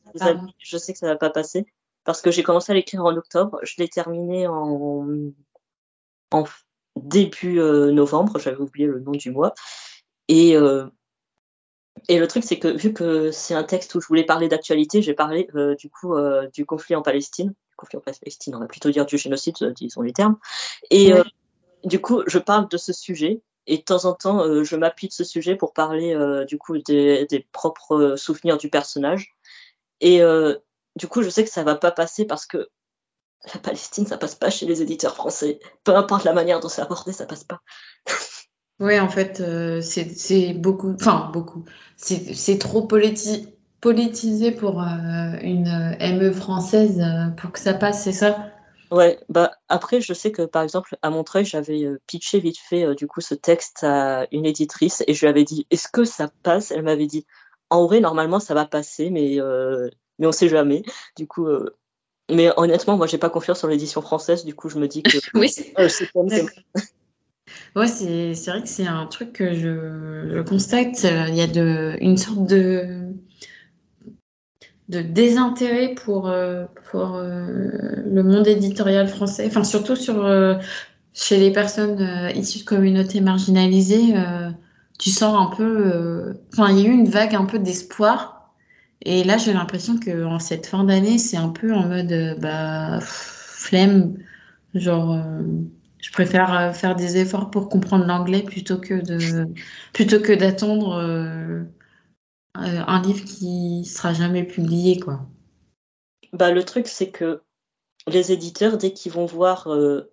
[0.59, 1.65] je sais que ça va pas passer
[2.03, 3.59] parce que j'ai commencé à l'écrire en octobre.
[3.63, 5.07] Je l'ai terminé en...
[6.31, 6.43] en
[6.97, 9.53] début novembre, j'avais oublié le nom du mois.
[10.27, 10.55] Et,
[12.09, 15.01] et le truc, c'est que vu que c'est un texte où je voulais parler d'actualité,
[15.01, 15.47] j'ai parlé
[15.79, 16.13] du coup
[16.53, 17.53] du conflit en Palestine.
[17.81, 20.37] Conflit en Palestine, on va plutôt dire du génocide, disons les termes.
[20.91, 21.11] Et
[21.83, 25.07] du coup, je parle de ce sujet et de temps en temps, euh, je m'appuie
[25.07, 29.35] de ce sujet pour parler euh, du coup des, propres euh, souvenirs du personnage.
[29.99, 30.21] Et
[30.95, 32.69] du coup, je sais que ça va pas passer parce que
[33.53, 35.59] la Palestine, ça passe pas chez les éditeurs français.
[35.83, 37.61] Peu importe la manière dont c'est abordé, ça passe pas.
[38.79, 39.43] Oui, en fait,
[39.83, 41.65] c'est beaucoup, enfin beaucoup.
[41.97, 42.87] C'est trop
[43.81, 47.03] politisé pour une ME française
[47.37, 48.51] pour que ça passe, c'est ça?
[48.91, 52.83] Ouais, bah après, je sais que par exemple, à Montreuil, j'avais euh, pitché vite fait
[52.83, 56.03] euh, du coup ce texte à une éditrice et je lui avais dit est-ce que
[56.03, 56.71] ça passe?
[56.71, 57.25] Elle m'avait dit
[57.69, 59.89] en vrai, normalement, ça va passer, mais, euh,
[60.19, 60.83] mais on sait jamais.
[61.15, 61.47] Du coup,
[62.29, 65.17] mais honnêtement, moi, j'ai pas confiance sur l'édition française, du coup, je me dis que
[65.35, 65.73] oui, c'est
[67.75, 71.03] Ouais, c'est vrai que c'est un truc que je, je constate.
[71.03, 73.00] Il y a de, une sorte de
[74.91, 77.69] de désintérêt pour, euh, pour euh,
[78.05, 80.55] le monde éditorial français, enfin surtout sur, euh,
[81.13, 84.13] chez les personnes issues de communautés marginalisées,
[84.99, 88.53] tu sens un peu, enfin il y a eu une vague un peu d'espoir.
[89.03, 92.99] Et là, j'ai l'impression que en cette fin d'année, c'est un peu en mode bah,
[93.01, 94.13] flemme,
[94.73, 95.17] genre
[96.01, 99.47] je préfère faire des efforts pour comprendre l'anglais plutôt que de
[99.93, 101.63] plutôt que d'attendre euh,
[102.55, 105.21] un livre qui sera jamais publié, quoi.
[106.33, 107.41] Bah, le truc, c'est que
[108.07, 110.11] les éditeurs, dès qu'ils vont voir euh,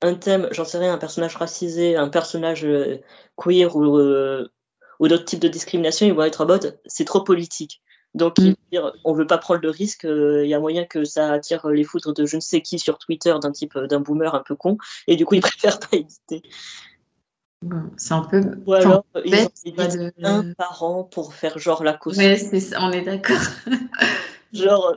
[0.00, 3.00] un thème, j'en sais rien, un personnage racisé, un personnage euh,
[3.36, 3.98] queer ou,
[5.00, 7.80] ou d'autres types de discrimination, ils vont être en mode c'est trop politique.
[8.14, 8.54] Donc, mm.
[8.70, 11.84] dire, on veut pas prendre le risque, il y a moyen que ça attire les
[11.84, 14.76] foudres de je ne sais qui sur Twitter d'un type d'un boomer un peu con,
[15.06, 16.42] et du coup, ils préfèrent pas éditer.
[17.96, 18.40] C'est un peu.
[18.66, 22.18] Ou alors, ils ont un par an pour faire genre la cause.
[22.18, 23.40] Ouais, c'est on est d'accord.
[24.52, 24.96] genre,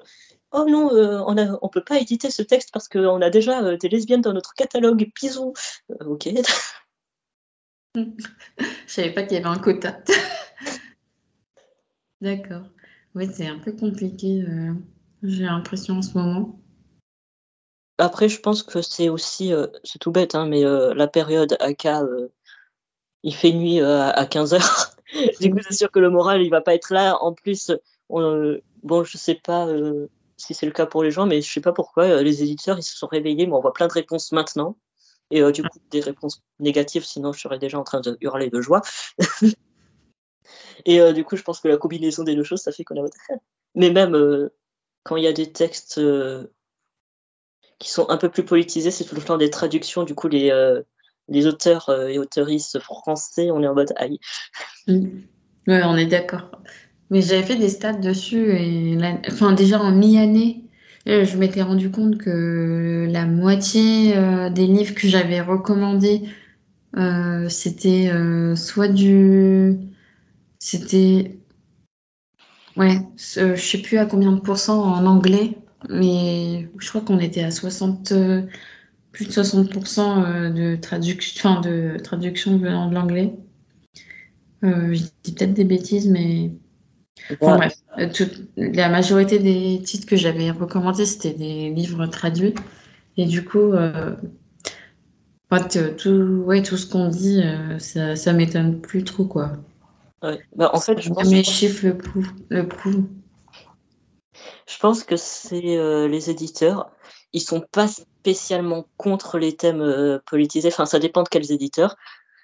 [0.51, 3.63] oh non, euh, on a, on peut pas éditer ce texte parce qu'on a déjà
[3.63, 5.53] euh, des lesbiennes dans notre catalogue, bisous.
[5.91, 6.29] Euh, ok.
[7.95, 8.03] Je
[8.87, 9.99] savais pas qu'il y avait un quota.
[12.21, 12.63] d'accord.
[13.13, 14.43] Oui, c'est un peu compliqué,
[15.23, 16.59] j'ai l'impression en ce moment.
[17.97, 19.53] Après, je pense que c'est aussi,
[19.85, 21.87] c'est tout bête, hein, mais la période AK
[23.25, 24.91] il fait nuit euh, à 15 heures.
[25.41, 27.17] du coup, c'est sûr que le moral, il va pas être là.
[27.21, 27.71] En plus,
[28.07, 30.07] on, bon, je sais pas euh,
[30.37, 32.77] si c'est le cas pour les gens, mais je sais pas pourquoi euh, les éditeurs,
[32.77, 34.77] ils se sont réveillés, on voit plein de réponses maintenant.
[35.31, 38.61] Et du coup, des réponses négatives, sinon je serais déjà en train de hurler de
[38.61, 38.83] joie.
[40.85, 43.09] et du coup, je pense que la combinaison des deux choses, ça fait qu'on a.
[43.73, 44.51] mais même
[45.01, 45.99] quand il y a des textes
[47.79, 50.03] qui sont un peu plus politisés, c'est tout le temps des traductions.
[50.03, 50.51] Du coup, les,
[51.27, 54.19] les auteurs euh, et auteuristes français, on est en mode aïe.
[54.87, 55.07] Mm.
[55.67, 56.51] Oui, on est d'accord.
[57.09, 60.63] Mais j'avais fait des stats dessus et enfin déjà en mi-année,
[61.07, 66.23] euh, je m'étais rendu compte que la moitié euh, des livres que j'avais recommandés,
[67.49, 68.09] c'était
[68.55, 69.77] soit du,
[70.59, 71.37] c'était,
[72.77, 75.57] ouais, je sais plus à combien de pourcents en anglais,
[75.89, 78.13] mais je crois qu'on était à 60
[79.15, 83.33] plus de 60% euh, de, traduction venant de l'anglais.
[84.65, 86.51] Euh, je dis peut-être des bêtises, mais
[87.39, 88.09] bref, euh,
[88.57, 92.55] la majorité des titres que j'avais recommandés, c'était des livres traduits.
[93.15, 93.71] Et du coup,
[95.97, 97.41] tout, ouais, tout ce qu'on dit,
[97.79, 99.23] ça, ça m'étonne plus trop.
[99.23, 99.53] Quoi.
[100.21, 101.85] Bah, en fait, je pense Mes chiffres
[102.49, 103.05] le prouvent.
[104.67, 106.89] Je pense que c'est les éditeurs
[107.35, 110.69] ils sont pas spécialement contre les thèmes euh, politisés.
[110.69, 111.97] Enfin, ça dépend de quels éditeurs.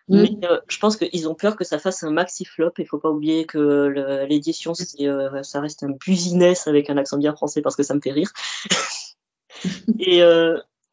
[0.09, 0.21] Mm.
[0.21, 2.73] Mais euh, je pense qu'ils ont peur que ça fasse un maxi flop.
[2.77, 7.33] Il faut pas oublier que l'édition, euh, ça reste un business avec un accent bien
[7.33, 8.31] français parce que ça me fait rire.
[9.99, 10.21] et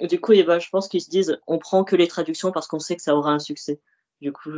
[0.07, 2.79] du coup, bah, je pense qu'ils se disent, on prend que les traductions parce qu'on
[2.79, 3.81] sait que ça aura un succès.
[4.21, 4.53] Du coup,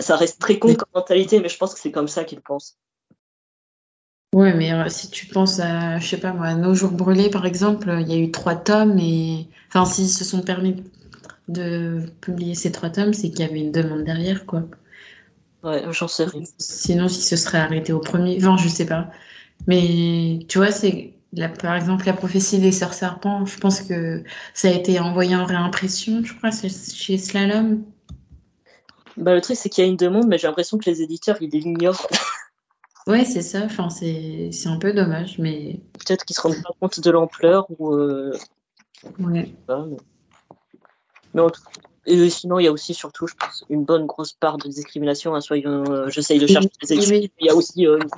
[0.00, 2.78] ça reste très con comme mentalité, mais je pense que c'est comme ça qu'ils pensent.
[4.34, 7.46] Ouais, mais euh, si tu penses à, je sais pas moi, Nos jours brûlés par
[7.46, 10.82] exemple, il y a eu trois tomes et, enfin, s'ils se sont permis
[11.48, 14.64] de publier ces trois tomes, c'est qu'il y avait une demande derrière, quoi.
[15.62, 16.42] Ouais, j'en sais rien.
[16.58, 19.10] Sinon, s'ils se seraient arrêtés au premier, enfin, je sais pas.
[19.66, 21.14] Mais tu vois, c'est
[21.62, 23.46] par exemple la prophétie des sœurs serpents.
[23.46, 24.22] Je pense que
[24.54, 27.82] ça a été envoyé en réimpression, je crois, chez Slalom.
[29.16, 31.36] Bah, le truc, c'est qu'il y a une demande, mais j'ai l'impression que les éditeurs,
[31.40, 32.06] ils l'ignorent.
[33.06, 33.62] Ouais, c'est ça.
[33.64, 35.80] Enfin, c'est un peu dommage, mais.
[35.92, 37.94] Peut-être qu'ils se rendent pas compte de l'ampleur ou.
[37.94, 38.32] Euh,
[39.20, 39.54] ouais.
[39.68, 39.96] mais...
[41.32, 41.40] mais...
[41.40, 41.60] en tout
[42.06, 45.36] Et sinon, il y a aussi, surtout, je pense, une bonne grosse part de discrimination.
[45.36, 47.28] Hein, soyons, j'essaye de chercher des excuses.
[47.38, 48.08] Il y a aussi une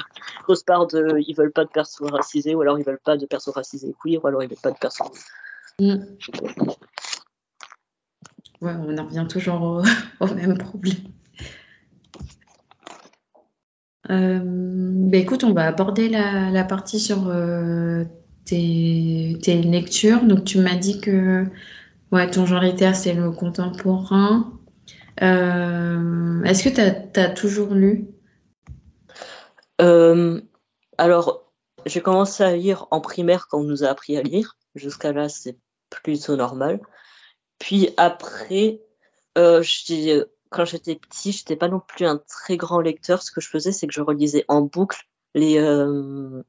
[0.44, 1.20] grosse part de.
[1.27, 4.24] Ils veulent pas de personnes racisées, ou alors ils veulent pas de personnes racisées queer,
[4.24, 5.09] ou alors ils veulent pas de personnes.
[5.81, 5.96] Mm.
[8.61, 9.83] Ouais, on en revient toujours au,
[10.20, 10.96] au même problème.
[14.11, 14.40] Euh,
[15.08, 18.04] bah, écoute, on va aborder la, partie sur euh,
[18.44, 20.22] tes, lectures.
[20.24, 21.44] Donc, tu m'as dit que
[22.12, 24.52] ouais, ton genre littéraire, c'est le contemporain.
[25.22, 28.06] Euh, est-ce que tu as, toujours lu?
[30.98, 31.52] Alors,
[31.86, 34.56] j'ai commencé à lire en primaire quand on nous a appris à lire.
[34.74, 35.56] Jusqu'à là, c'est
[35.90, 36.80] plutôt normal.
[37.58, 38.80] Puis après,
[39.36, 43.22] j'ai quand j'étais petit, j'étais pas non plus un très grand lecteur.
[43.22, 46.42] Ce que je faisais, c'est que je relisais en boucle les, euh,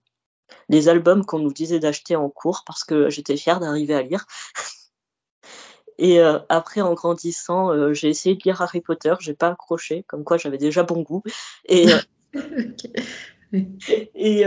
[0.69, 4.25] les albums qu'on nous disait d'acheter en cours parce que j'étais fière d'arriver à lire.
[5.97, 9.13] Et euh, après, en grandissant, euh, j'ai essayé de lire Harry Potter.
[9.19, 11.23] J'ai pas accroché, comme quoi j'avais déjà bon goût.
[11.65, 11.87] Et,
[14.15, 14.45] et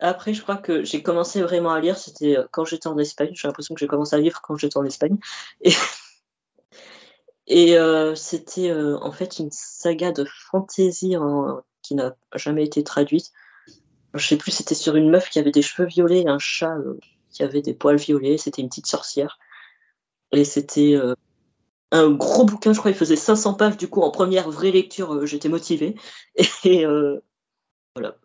[0.00, 1.96] après, je crois que j'ai commencé vraiment à lire.
[1.96, 3.30] C'était quand j'étais en Espagne.
[3.32, 5.16] J'ai l'impression que j'ai commencé à lire quand j'étais en Espagne.
[5.62, 5.72] Et
[7.46, 11.14] et euh, c'était euh, en fait une saga de fantasy
[11.82, 13.32] qui n'a jamais été traduite.
[14.14, 16.76] Je sais plus, c'était sur une meuf qui avait des cheveux violets et un chat
[16.76, 16.98] euh,
[17.30, 18.38] qui avait des poils violets.
[18.38, 19.38] C'était une petite sorcière.
[20.32, 20.96] Et c'était
[21.92, 23.76] un gros bouquin, je crois, il faisait 500 pages.
[23.76, 25.94] Du coup, en première vraie lecture, j'étais motivée.
[26.64, 26.84] Et
[27.94, 28.16] voilà.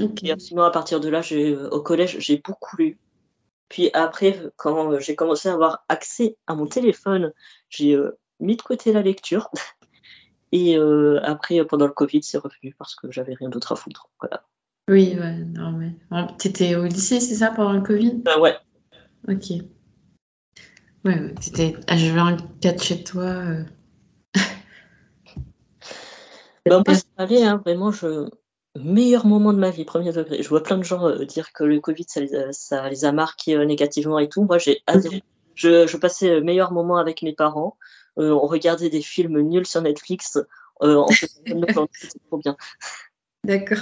[0.00, 1.22] Et sinon, à partir de là,
[1.70, 2.98] au collège, j'ai beaucoup lu.
[3.68, 7.32] Puis après, quand j'ai commencé à avoir accès à mon téléphone,
[7.68, 7.96] j'ai
[8.40, 9.50] mis de côté la lecture.
[10.52, 14.08] Et euh, après, pendant le Covid, c'est revenu parce que j'avais rien d'autre à foutre.
[14.20, 14.44] Voilà.
[14.88, 15.92] Oui, ouais, non, mais.
[16.38, 18.22] T'étais au lycée, c'est ça, pendant le Covid?
[18.24, 18.56] Bah, Ouais.
[19.28, 19.50] Ok.
[21.04, 23.24] Ouais, ouais t'étais H24 chez toi.
[23.24, 23.64] Euh.
[26.66, 28.28] bah, moi, ça allait, hein, vraiment, je.
[28.78, 30.42] Meilleur moment de ma vie, premier degré.
[30.42, 33.06] Je vois plein de gens euh, dire que le Covid, ça les a, ça les
[33.06, 34.44] a marqués négativement et tout.
[34.44, 34.82] Moi, j'ai
[35.54, 37.78] je, je, passais le meilleur moment avec mes parents.
[38.18, 40.38] Euh, on regardait des films nuls sur Netflix.
[40.82, 41.54] Euh, en c'était
[42.28, 42.56] trop bien.
[43.44, 43.78] D'accord.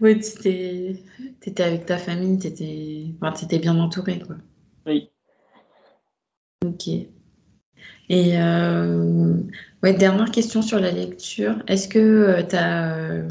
[0.00, 0.98] Oui, tu
[1.46, 3.06] étais avec ta famille, tu étais...
[3.20, 4.20] Enfin, bien entouré.
[4.20, 4.36] Quoi.
[4.86, 5.10] Oui.
[6.64, 6.88] Ok.
[8.08, 9.34] Et euh,
[9.82, 11.56] ouais, dernière question sur la lecture.
[11.66, 13.24] Est-ce que tu as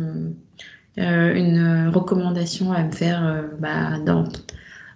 [0.97, 4.25] une recommandation à me faire bah, dans,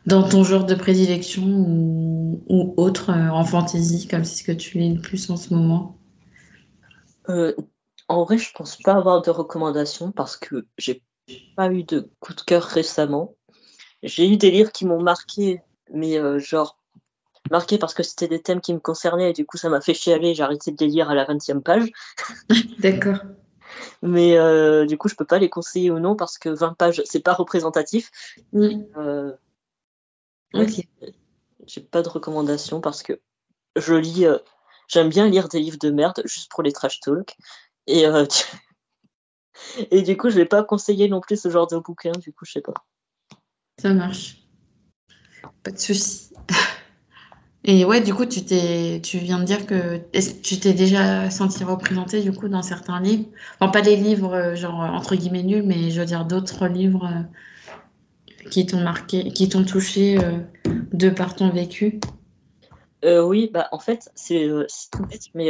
[0.09, 4.79] dans ton genre de prédilection ou, autre euh, en fantasy, comme c'est ce que tu
[4.79, 5.97] lis le plus en ce moment?
[7.29, 7.53] Euh,
[8.07, 11.03] En vrai, je pense pas avoir de recommandations parce que j'ai
[11.55, 13.35] pas eu de coup de cœur récemment.
[14.01, 15.61] J'ai eu des livres qui m'ont marqué,
[15.93, 16.79] mais euh, genre
[17.51, 19.93] marqué parce que c'était des thèmes qui me concernaient et du coup ça m'a fait
[19.93, 21.89] chialer, j'ai arrêté de les lire à la 20e page.
[22.79, 23.19] D'accord.
[24.01, 24.35] Mais
[24.87, 27.33] du coup, je peux pas les conseiller ou non parce que 20 pages, c'est pas
[27.33, 28.09] représentatif.
[30.53, 30.65] Mm.
[31.67, 33.19] J'ai pas de recommandation parce que
[33.75, 34.25] je lis.
[34.25, 34.37] Euh,
[34.87, 37.35] j'aime bien lire des livres de merde juste pour les trash talk.
[37.87, 38.25] Et, euh,
[39.91, 42.11] et du coup, je vais pas conseiller non plus ce genre de bouquin.
[42.11, 42.73] Du coup, je sais pas.
[43.79, 44.37] Ça marche.
[45.63, 46.29] Pas de souci.
[47.65, 49.97] Et ouais, du coup, tu t'es, tu viens de dire que
[50.41, 53.25] tu t'es déjà senti représenté du coup dans certains livres?
[53.59, 57.25] Enfin, pas les livres euh, genre entre guillemets nuls, mais je veux dire d'autres livres
[58.49, 60.39] qui t'ont marqué, qui t'ont touché euh,
[60.93, 61.99] de par ton vécu?
[63.05, 65.49] Euh, Oui, bah, en fait, c'est euh, tout bête, mais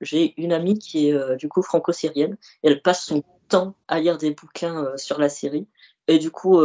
[0.00, 4.32] j'ai une amie qui est du coup franco-syrienne elle passe son temps à lire des
[4.32, 5.68] bouquins sur la Syrie.
[6.08, 6.60] Et du coup,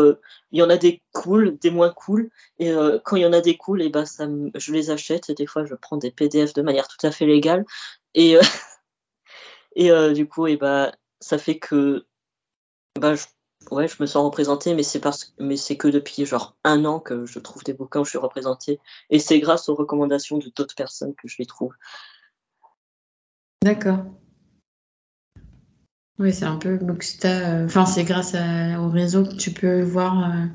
[0.52, 2.30] il y en a des cool, des moins cool.
[2.60, 2.72] Et
[3.04, 5.30] quand il y en a des cool, et bah, ça je les achète.
[5.30, 7.66] Et des fois, je prends des PDF de manière tout à fait légale.
[8.14, 8.38] Et,
[9.76, 12.06] et du coup, et bah, ça fait que
[13.00, 13.26] bah, je
[13.70, 17.00] Ouais, je me sens représentée, mais c'est parce mais c'est que depuis genre un an
[17.00, 18.80] que je trouve des bouquins où je suis représentée.
[19.10, 21.74] Et c'est grâce aux recommandations de d'autres personnes que je les trouve.
[23.64, 24.00] D'accord.
[26.22, 27.28] Oui, c'est un peu Booksta.
[27.28, 30.32] Euh, enfin, c'est grâce au réseau que tu peux voir.
[30.32, 30.46] Euh.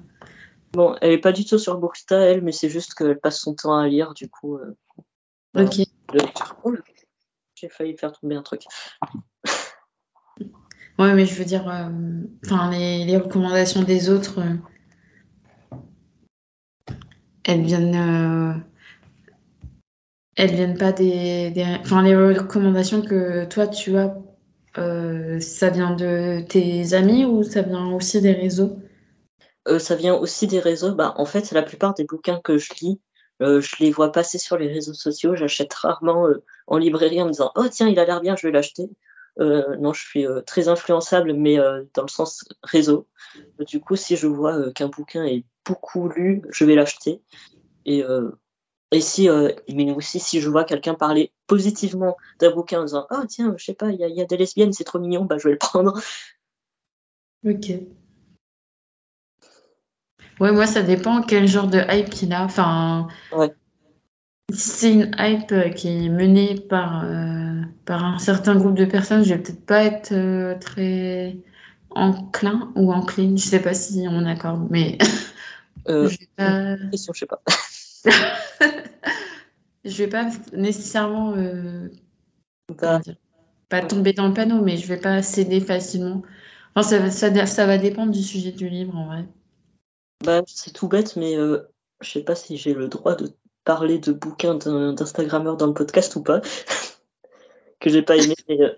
[0.72, 3.54] Bon, elle est pas du tout sur Booksta, elle, mais c'est juste qu'elle passe son
[3.54, 4.58] temps à lire, du coup.
[4.58, 4.76] Euh,
[5.56, 5.80] ok.
[7.54, 8.64] J'ai failli faire tomber un truc.
[10.98, 11.90] Ouais, mais je veux dire, euh,
[12.46, 14.56] enfin, les, recommandations des autres, euh,
[17.44, 18.54] elles viennent, euh,
[20.36, 24.16] elles viennent pas des, enfin, les recommandations que toi tu as,
[25.40, 28.78] ça vient de tes amis ou ça vient aussi des réseaux?
[29.78, 30.94] Ça vient aussi des réseaux.
[30.94, 33.00] Bah, en fait, la plupart des bouquins que je lis,
[33.40, 35.36] je les vois passer sur les réseaux sociaux.
[35.36, 36.26] J'achète rarement
[36.66, 38.88] en librairie en me disant Oh, tiens, il a l'air bien, je vais l'acheter.
[39.38, 41.56] Non, je suis très influençable, mais
[41.94, 43.06] dans le sens réseau.
[43.66, 47.22] Du coup, si je vois qu'un bouquin est beaucoup lu, je vais l'acheter.
[47.84, 48.02] Et,
[48.92, 49.28] et si,
[49.72, 53.64] mais aussi si je vois quelqu'un parler positivement d'un bouquin en disant Oh, tiens, je
[53.64, 55.58] sais pas, il y, y, a des lesbiennes, c'est trop mignon, bah, je vais le
[55.58, 56.00] prendre.
[57.44, 57.70] Ok.
[60.40, 62.44] Ouais, moi, ça dépend quel genre de hype il a.
[62.44, 63.36] Enfin, si
[64.52, 69.24] c'est une hype euh, qui est menée par, euh, par un certain groupe de personnes,
[69.24, 71.36] je vais peut-être pas être euh, très
[71.90, 73.36] enclin ou encline.
[73.36, 74.98] Je sais pas si on accorde, mais
[75.88, 76.76] je vais pas...
[76.76, 77.42] je sais pas.
[79.84, 81.34] je vais pas nécessairement
[82.78, 83.00] bah.
[83.68, 86.22] pas tomber dans le panneau, mais je vais pas céder facilement.
[86.74, 89.24] Enfin, ça, ça, ça va dépendre du sujet du livre en vrai.
[90.24, 91.68] Bah, c'est tout bête, mais euh,
[92.00, 93.32] je sais pas si j'ai le droit de
[93.66, 96.40] parler de bouquins d'Instagrammeur dans le podcast ou pas,
[97.80, 98.34] que j'ai pas aimé.
[98.48, 98.70] Euh,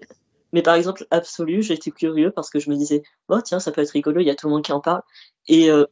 [0.52, 3.70] mais, par exemple, Absolu, j'ai été curieux parce que je me disais, oh tiens, ça
[3.70, 5.02] peut être rigolo, il y a tout le monde qui en parle.
[5.46, 5.84] Et euh,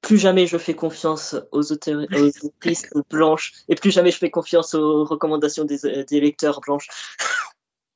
[0.00, 4.30] plus jamais je fais confiance aux, auteurs, aux autrices blanches, et plus jamais je fais
[4.30, 6.88] confiance aux recommandations des, des lecteurs blanches.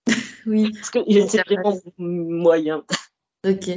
[0.47, 0.72] Oui.
[0.72, 2.83] parce que c'est vraiment moyen.
[3.47, 3.68] Ok.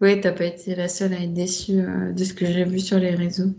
[0.00, 2.80] Oui, t'as pas été la seule à être déçue euh, de ce que j'ai vu
[2.80, 3.52] sur les réseaux.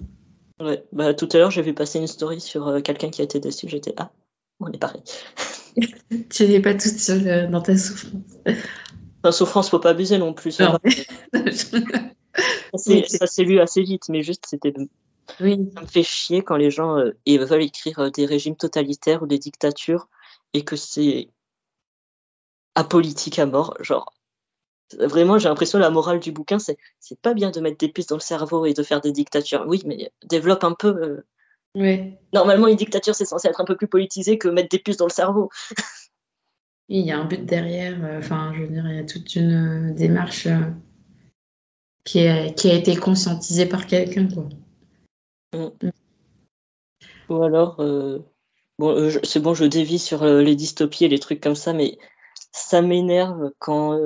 [0.62, 3.24] Ouais, bah tout à l'heure j'ai vu passer une story sur euh, quelqu'un qui a
[3.24, 3.68] été déçu.
[3.68, 4.12] J'étais ah,
[4.60, 5.02] on est pareil.
[6.30, 8.22] tu n'es pas toute seule euh, dans ta souffrance.
[9.24, 10.52] La souffrance, faut pas abuser non plus.
[10.52, 10.80] Ça,
[12.76, 14.74] s'est lu assez vite, mais juste c'était.
[15.40, 15.72] Oui.
[15.76, 16.98] Ça me fait chier quand les gens
[17.28, 20.08] veulent écrire des régimes totalitaires ou des dictatures
[20.54, 21.30] et que c'est
[22.76, 23.76] apolitique à mort.
[23.80, 24.12] Genre,
[25.00, 28.08] Vraiment, j'ai l'impression la morale du bouquin, c'est c'est pas bien de mettre des puces
[28.08, 29.66] dans le cerveau et de faire des dictatures.
[29.68, 30.88] Oui, mais développe un peu.
[30.90, 31.26] Euh.
[31.76, 32.16] Oui.
[32.34, 35.06] Normalement, une dictature, c'est censé être un peu plus politisé que mettre des puces dans
[35.06, 35.50] le cerveau.
[36.90, 38.04] il y a un but derrière.
[38.04, 40.48] Euh, enfin, je veux dire, il y a toute une euh, démarche
[42.04, 44.50] qui, a, qui a été conscientisée par quelqu'un, quoi.
[45.54, 45.88] Mm.
[45.88, 45.92] Mm.
[47.30, 47.78] Ou alors,
[48.78, 51.98] bon, c'est bon, je dévie sur les dystopies et les trucs comme ça, mais
[52.52, 53.98] ça m'énerve quand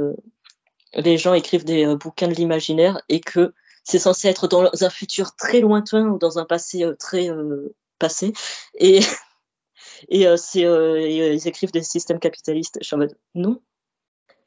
[0.95, 4.89] les gens écrivent des euh, bouquins de l'imaginaire et que c'est censé être dans un
[4.89, 8.33] futur très lointain ou dans un passé euh, très euh, passé.
[8.75, 8.99] Et,
[10.09, 12.77] et, c'est, ils écrivent des systèmes capitalistes.
[12.81, 13.61] Je suis en mode, non.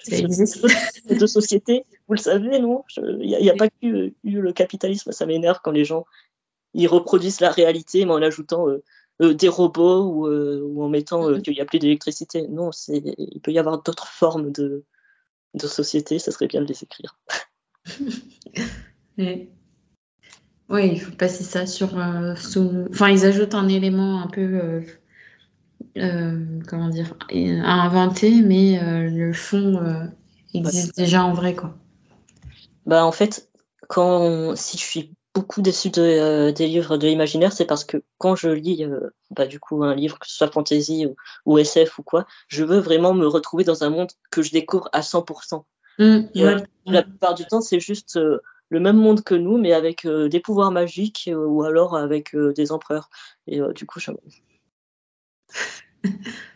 [0.00, 0.64] Ça existe.
[1.08, 2.84] de société, vous le savez, non?
[2.96, 6.04] Il n'y a, pas que le capitalisme, ça m'énerve quand les gens
[6.74, 8.66] ils reproduisent la réalité mais en ajoutant
[9.18, 11.42] des robots ou, ou en mettant mm-hmm.
[11.42, 12.46] qu'il n'y a plus d'électricité.
[12.46, 14.84] Non, il peut y avoir d'autres formes de,
[15.54, 17.18] de société, ça serait bien de les écrire.
[19.18, 19.48] oui.
[20.70, 21.98] il faut passer ça sur.
[21.98, 22.34] Euh,
[22.90, 24.40] enfin, ils ajoutent un élément un peu.
[24.40, 24.80] Euh,
[25.96, 30.10] euh, comment dire À inventer, mais le fond
[30.54, 31.76] existe déjà en vrai, quoi.
[32.86, 33.48] Bah, en fait,
[33.88, 38.34] quand si je suis beaucoup déçue de, des livres de l'imaginaire, c'est parce que quand
[38.34, 38.84] je lis
[39.30, 41.06] bah, du coup un livre, que ce soit fantasy
[41.46, 44.88] ou, SF ou quoi, je veux vraiment me retrouver dans un monde que je découvre
[44.92, 45.62] à 100%.
[46.00, 46.22] Mmh,
[46.86, 50.28] la plupart du temps, c'est juste euh, le même monde que nous, mais avec euh,
[50.28, 53.08] des pouvoirs magiques euh, ou alors avec des empereurs.
[53.46, 54.10] Et du coup, je...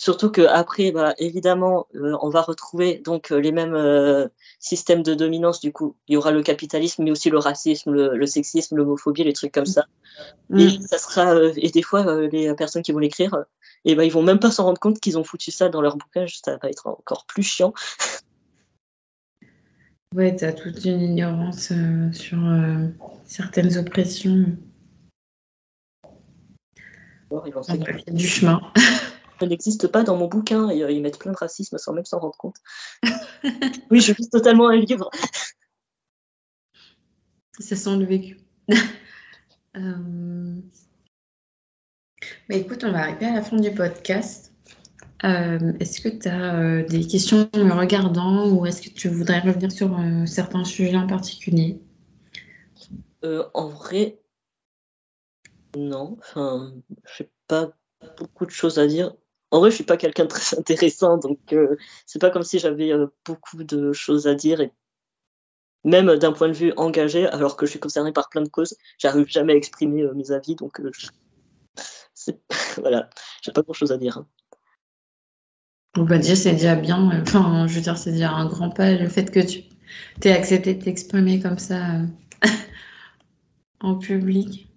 [0.00, 5.60] Surtout qu'après, bah, évidemment, on va retrouver donc les mêmes systèmes de dominance.
[5.60, 9.34] Du coup, il y aura le capitalisme, mais aussi le racisme, le, sexisme, l'homophobie, les
[9.34, 9.84] trucs comme ça.
[10.56, 10.80] Et mmh.
[10.88, 13.44] ça sera, et des fois, les personnes qui vont l'écrire,
[13.84, 15.98] et ben, ils vont même pas s'en rendre compte qu'ils ont foutu ça dans leur
[15.98, 16.40] bouquage.
[16.42, 17.74] Ça va être encore plus chiant.
[20.12, 22.88] Ouais, tu as toute une ignorance euh, sur euh,
[23.26, 24.44] certaines oppressions.
[27.46, 27.60] ils vont
[28.08, 28.60] du chemin.
[29.40, 32.04] Ça n'existe pas dans mon bouquin et euh, ils mettent plein de racisme sans même
[32.04, 32.56] s'en rendre compte.
[33.90, 35.10] oui, je lis totalement un livre.
[37.58, 38.38] Ça sent le vécu.
[42.48, 44.52] Bah, écoute, on va arriver à la fin du podcast.
[45.24, 49.08] Euh, est-ce que tu as euh, des questions en me regardant ou est-ce que tu
[49.08, 51.80] voudrais revenir sur euh, certains sujets en particulier?
[53.22, 54.18] En vrai,
[55.76, 56.16] non.
[56.18, 56.72] Enfin,
[57.04, 57.70] je n'ai pas
[58.16, 59.14] beaucoup de choses à dire.
[59.50, 61.38] En vrai, je suis pas quelqu'un de très intéressant, donc
[62.06, 62.92] c'est pas comme si j'avais
[63.24, 64.60] beaucoup de choses à dire.
[64.60, 64.72] Et
[65.84, 68.76] même d'un point de vue engagé, alors que je suis concerné par plein de causes,
[68.98, 70.80] j'arrive jamais à exprimer mes avis, donc
[72.78, 73.10] voilà,
[73.42, 74.18] j'ai pas grand chose à dire.
[74.18, 74.26] Hein.
[75.96, 77.10] On va dire c'est déjà bien.
[77.10, 79.64] Euh, enfin, je veux dire, c'est déjà un grand pas le fait que tu
[80.22, 82.06] aies accepté de t'exprimer comme ça euh,
[83.80, 84.68] en public.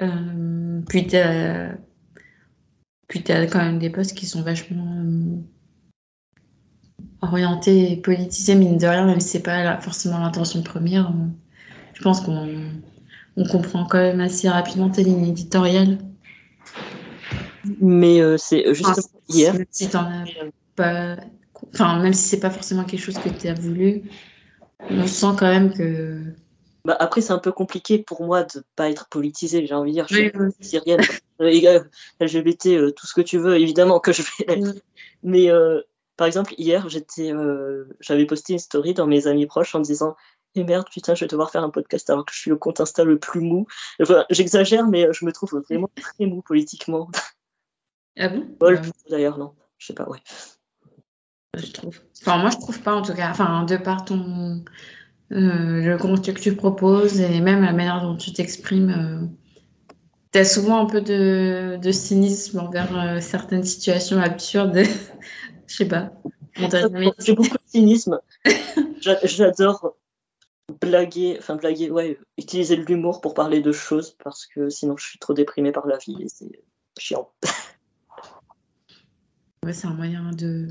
[0.00, 1.06] Euh, puis
[3.08, 5.36] tu as, puis quand même des postes qui sont vachement euh,
[7.22, 11.12] orientés et politisés, mine de rien, même si c'est pas forcément l'intention première.
[11.94, 12.48] je pense qu'on
[13.36, 15.98] on comprend quand même assez rapidement tes lignes éditoriales.
[17.80, 19.54] Mais euh, c'est juste hier.
[19.70, 20.24] Si t'en as
[20.76, 21.16] pas,
[21.74, 24.02] enfin même si c'est pas forcément quelque chose que tu as voulu,
[24.88, 26.22] on sent quand même que
[26.86, 29.96] bah, après, c'est un peu compliqué pour moi de pas être politisé, j'ai envie de
[29.96, 30.06] dire.
[30.08, 31.00] Je suis syrienne,
[31.40, 34.80] LGBT, euh, tout ce que tu veux, évidemment que je vais l'être.
[35.22, 35.80] Mais euh,
[36.16, 40.16] par exemple, hier, j'étais, euh, j'avais posté une story dans mes amis proches en disant
[40.54, 42.56] et eh merde, putain, je vais devoir faire un podcast alors que je suis le
[42.56, 43.66] compte Insta le plus mou.
[44.30, 47.10] J'exagère, mais je me trouve vraiment très mou politiquement.
[48.18, 48.46] Ah bon?
[49.10, 49.52] D'ailleurs, non.
[49.76, 50.20] Je sais pas, ouais.
[51.54, 52.00] Je trouve.
[52.22, 53.30] Enfin, moi, je trouve pas, en tout cas.
[53.30, 54.64] Enfin, de par ton
[55.32, 58.90] euh, le contenu que tu proposes et même la manière dont tu t'exprimes.
[58.90, 59.26] Euh,
[60.36, 64.76] tu as souvent un peu de, de cynisme envers euh, certaines situations absurdes.
[65.66, 66.12] Je sais pas.
[67.18, 68.20] J'ai beaucoup de cynisme.
[69.00, 69.96] J'adore
[70.82, 75.18] blaguer, enfin blaguer, ouais, utiliser l'humour pour parler de choses parce que sinon je suis
[75.18, 76.62] trop déprimée par la vie et c'est
[76.98, 77.30] chiant.
[79.64, 80.68] Ouais, c'est un moyen de,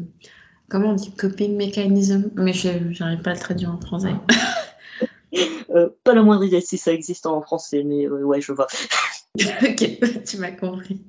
[0.69, 2.31] Comment on dit coping mechanism?
[2.35, 4.13] Mais je n'arrive pas à le traduire en français.
[5.71, 8.67] Euh, pas la moindre idée si ça existe en français, mais euh, ouais, je vois.
[9.63, 11.01] ok, tu m'as compris.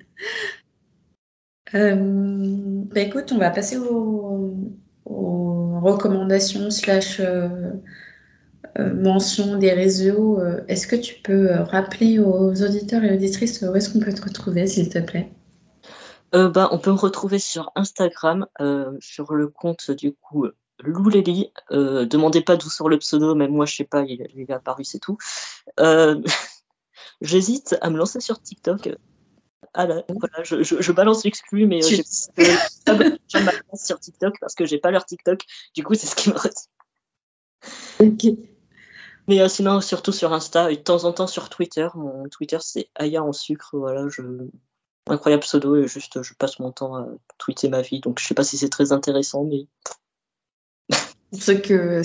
[1.74, 4.54] Euh, bah écoute, on va passer aux,
[5.04, 7.20] recommandations slash
[8.78, 10.40] mentions des réseaux.
[10.68, 14.66] Est-ce que tu peux rappeler aux auditeurs et auditrices où est-ce qu'on peut te retrouver,
[14.66, 15.30] s'il te plaît?
[16.34, 20.46] Euh, bah, on peut me retrouver sur Instagram, euh, sur le compte du coup
[20.80, 21.52] Louleli.
[21.70, 24.84] Euh, demandez pas d'où sort le pseudo, même moi je sais pas, il, est apparu,
[24.84, 25.16] c'est tout.
[27.20, 28.90] J'hésite à me lancer sur TikTok.
[29.74, 32.02] Ah là, voilà, je, balance l'exclu, mais j'ai
[32.84, 32.94] pas
[33.40, 35.42] ma place sur TikTok parce que j'ai pas leur TikTok.
[35.74, 36.70] Du coup, c'est ce qui me retient.
[38.00, 38.38] Ok.
[39.28, 41.88] Mais sinon, surtout sur Insta et de temps en temps sur Twitter.
[41.94, 43.70] Mon Twitter, c'est Aya en sucre.
[43.72, 44.22] Voilà, je,
[45.08, 47.08] incroyable pseudo et juste je passe mon temps à
[47.38, 48.00] tweeter ma vie.
[48.00, 49.66] Donc je sais pas si c'est très intéressant, mais.
[51.30, 52.02] pour, ceux que,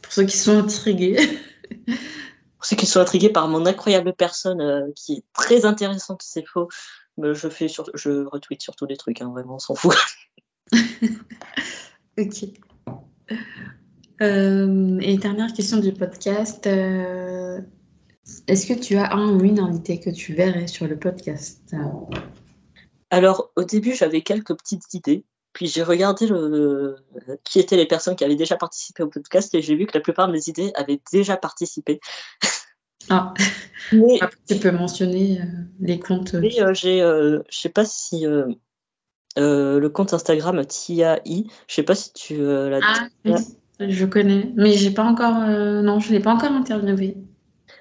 [0.00, 1.18] pour ceux qui sont intrigués.
[2.62, 6.46] pour ceux qui sont intrigués par mon incroyable personne euh, qui est très intéressante, c'est
[6.46, 6.68] faux.
[7.18, 9.96] Mais je fais sur, je retweet sur tous les trucs, hein, vraiment, on s'en fout.
[12.20, 12.44] ok.
[14.22, 16.64] Euh, et dernière question du podcast.
[16.68, 17.60] Euh,
[18.46, 21.74] est-ce que tu as un ou une invité que tu verrais sur le podcast?
[23.10, 25.24] Alors, au début, j'avais quelques petites idées.
[25.52, 26.96] Puis j'ai regardé le,
[27.44, 30.00] qui étaient les personnes qui avaient déjà participé au podcast et j'ai vu que la
[30.00, 32.00] plupart de mes idées avaient déjà participé.
[33.08, 33.34] Ah,
[33.92, 35.44] mais, tu peux mentionner euh,
[35.80, 36.36] les comptes.
[36.40, 38.24] Oui, euh, j'ai, euh, je sais pas si
[39.36, 42.78] le compte Instagram TIAI, je sais pas si tu l'as.
[42.80, 43.34] Ah, oui,
[43.80, 47.16] je connais, mais j'ai pas encore, non, je l'ai pas encore interviewé.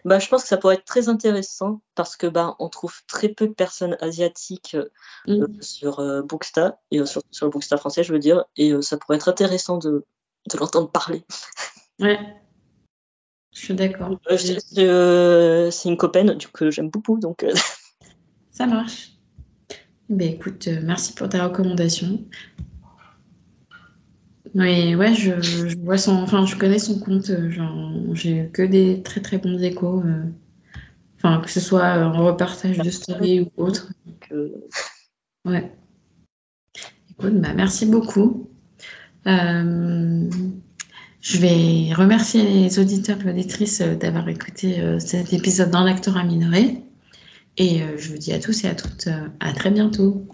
[0.05, 3.29] Bah, je pense que ça pourrait être très intéressant parce que bah, on trouve très
[3.29, 5.61] peu de personnes asiatiques euh, mm.
[5.61, 9.17] sur euh, Booksta et euh, sur, le Booksta français, je veux dire, et ça pourrait
[9.17, 10.05] être intéressant de,
[10.51, 11.23] de l'entendre parler.
[11.99, 12.17] Ouais,
[13.53, 14.17] je suis d'accord.
[14.27, 17.45] c'est une copaine du que j'aime beaucoup, donc.
[18.51, 19.11] ça marche.
[20.09, 22.25] Ben, écoute, merci pour ta recommandation.
[24.53, 27.29] Oui, ouais, je, vois son, enfin, je connais son compte.
[27.29, 27.49] Euh,
[28.13, 30.01] j'ai eu que des très très bons échos.
[30.01, 30.23] Euh,
[31.17, 33.93] enfin, que ce soit en repartage de story ou autre.
[35.45, 35.71] ouais.
[37.11, 38.49] Écoute, bah, merci beaucoup.
[39.27, 40.29] Euh,
[41.21, 46.81] je vais remercier les auditeurs et auditrices d'avoir écouté cet épisode dans l'acteur à minoré.
[47.57, 49.07] Et je vous dis à tous et à toutes
[49.39, 50.25] à très bientôt.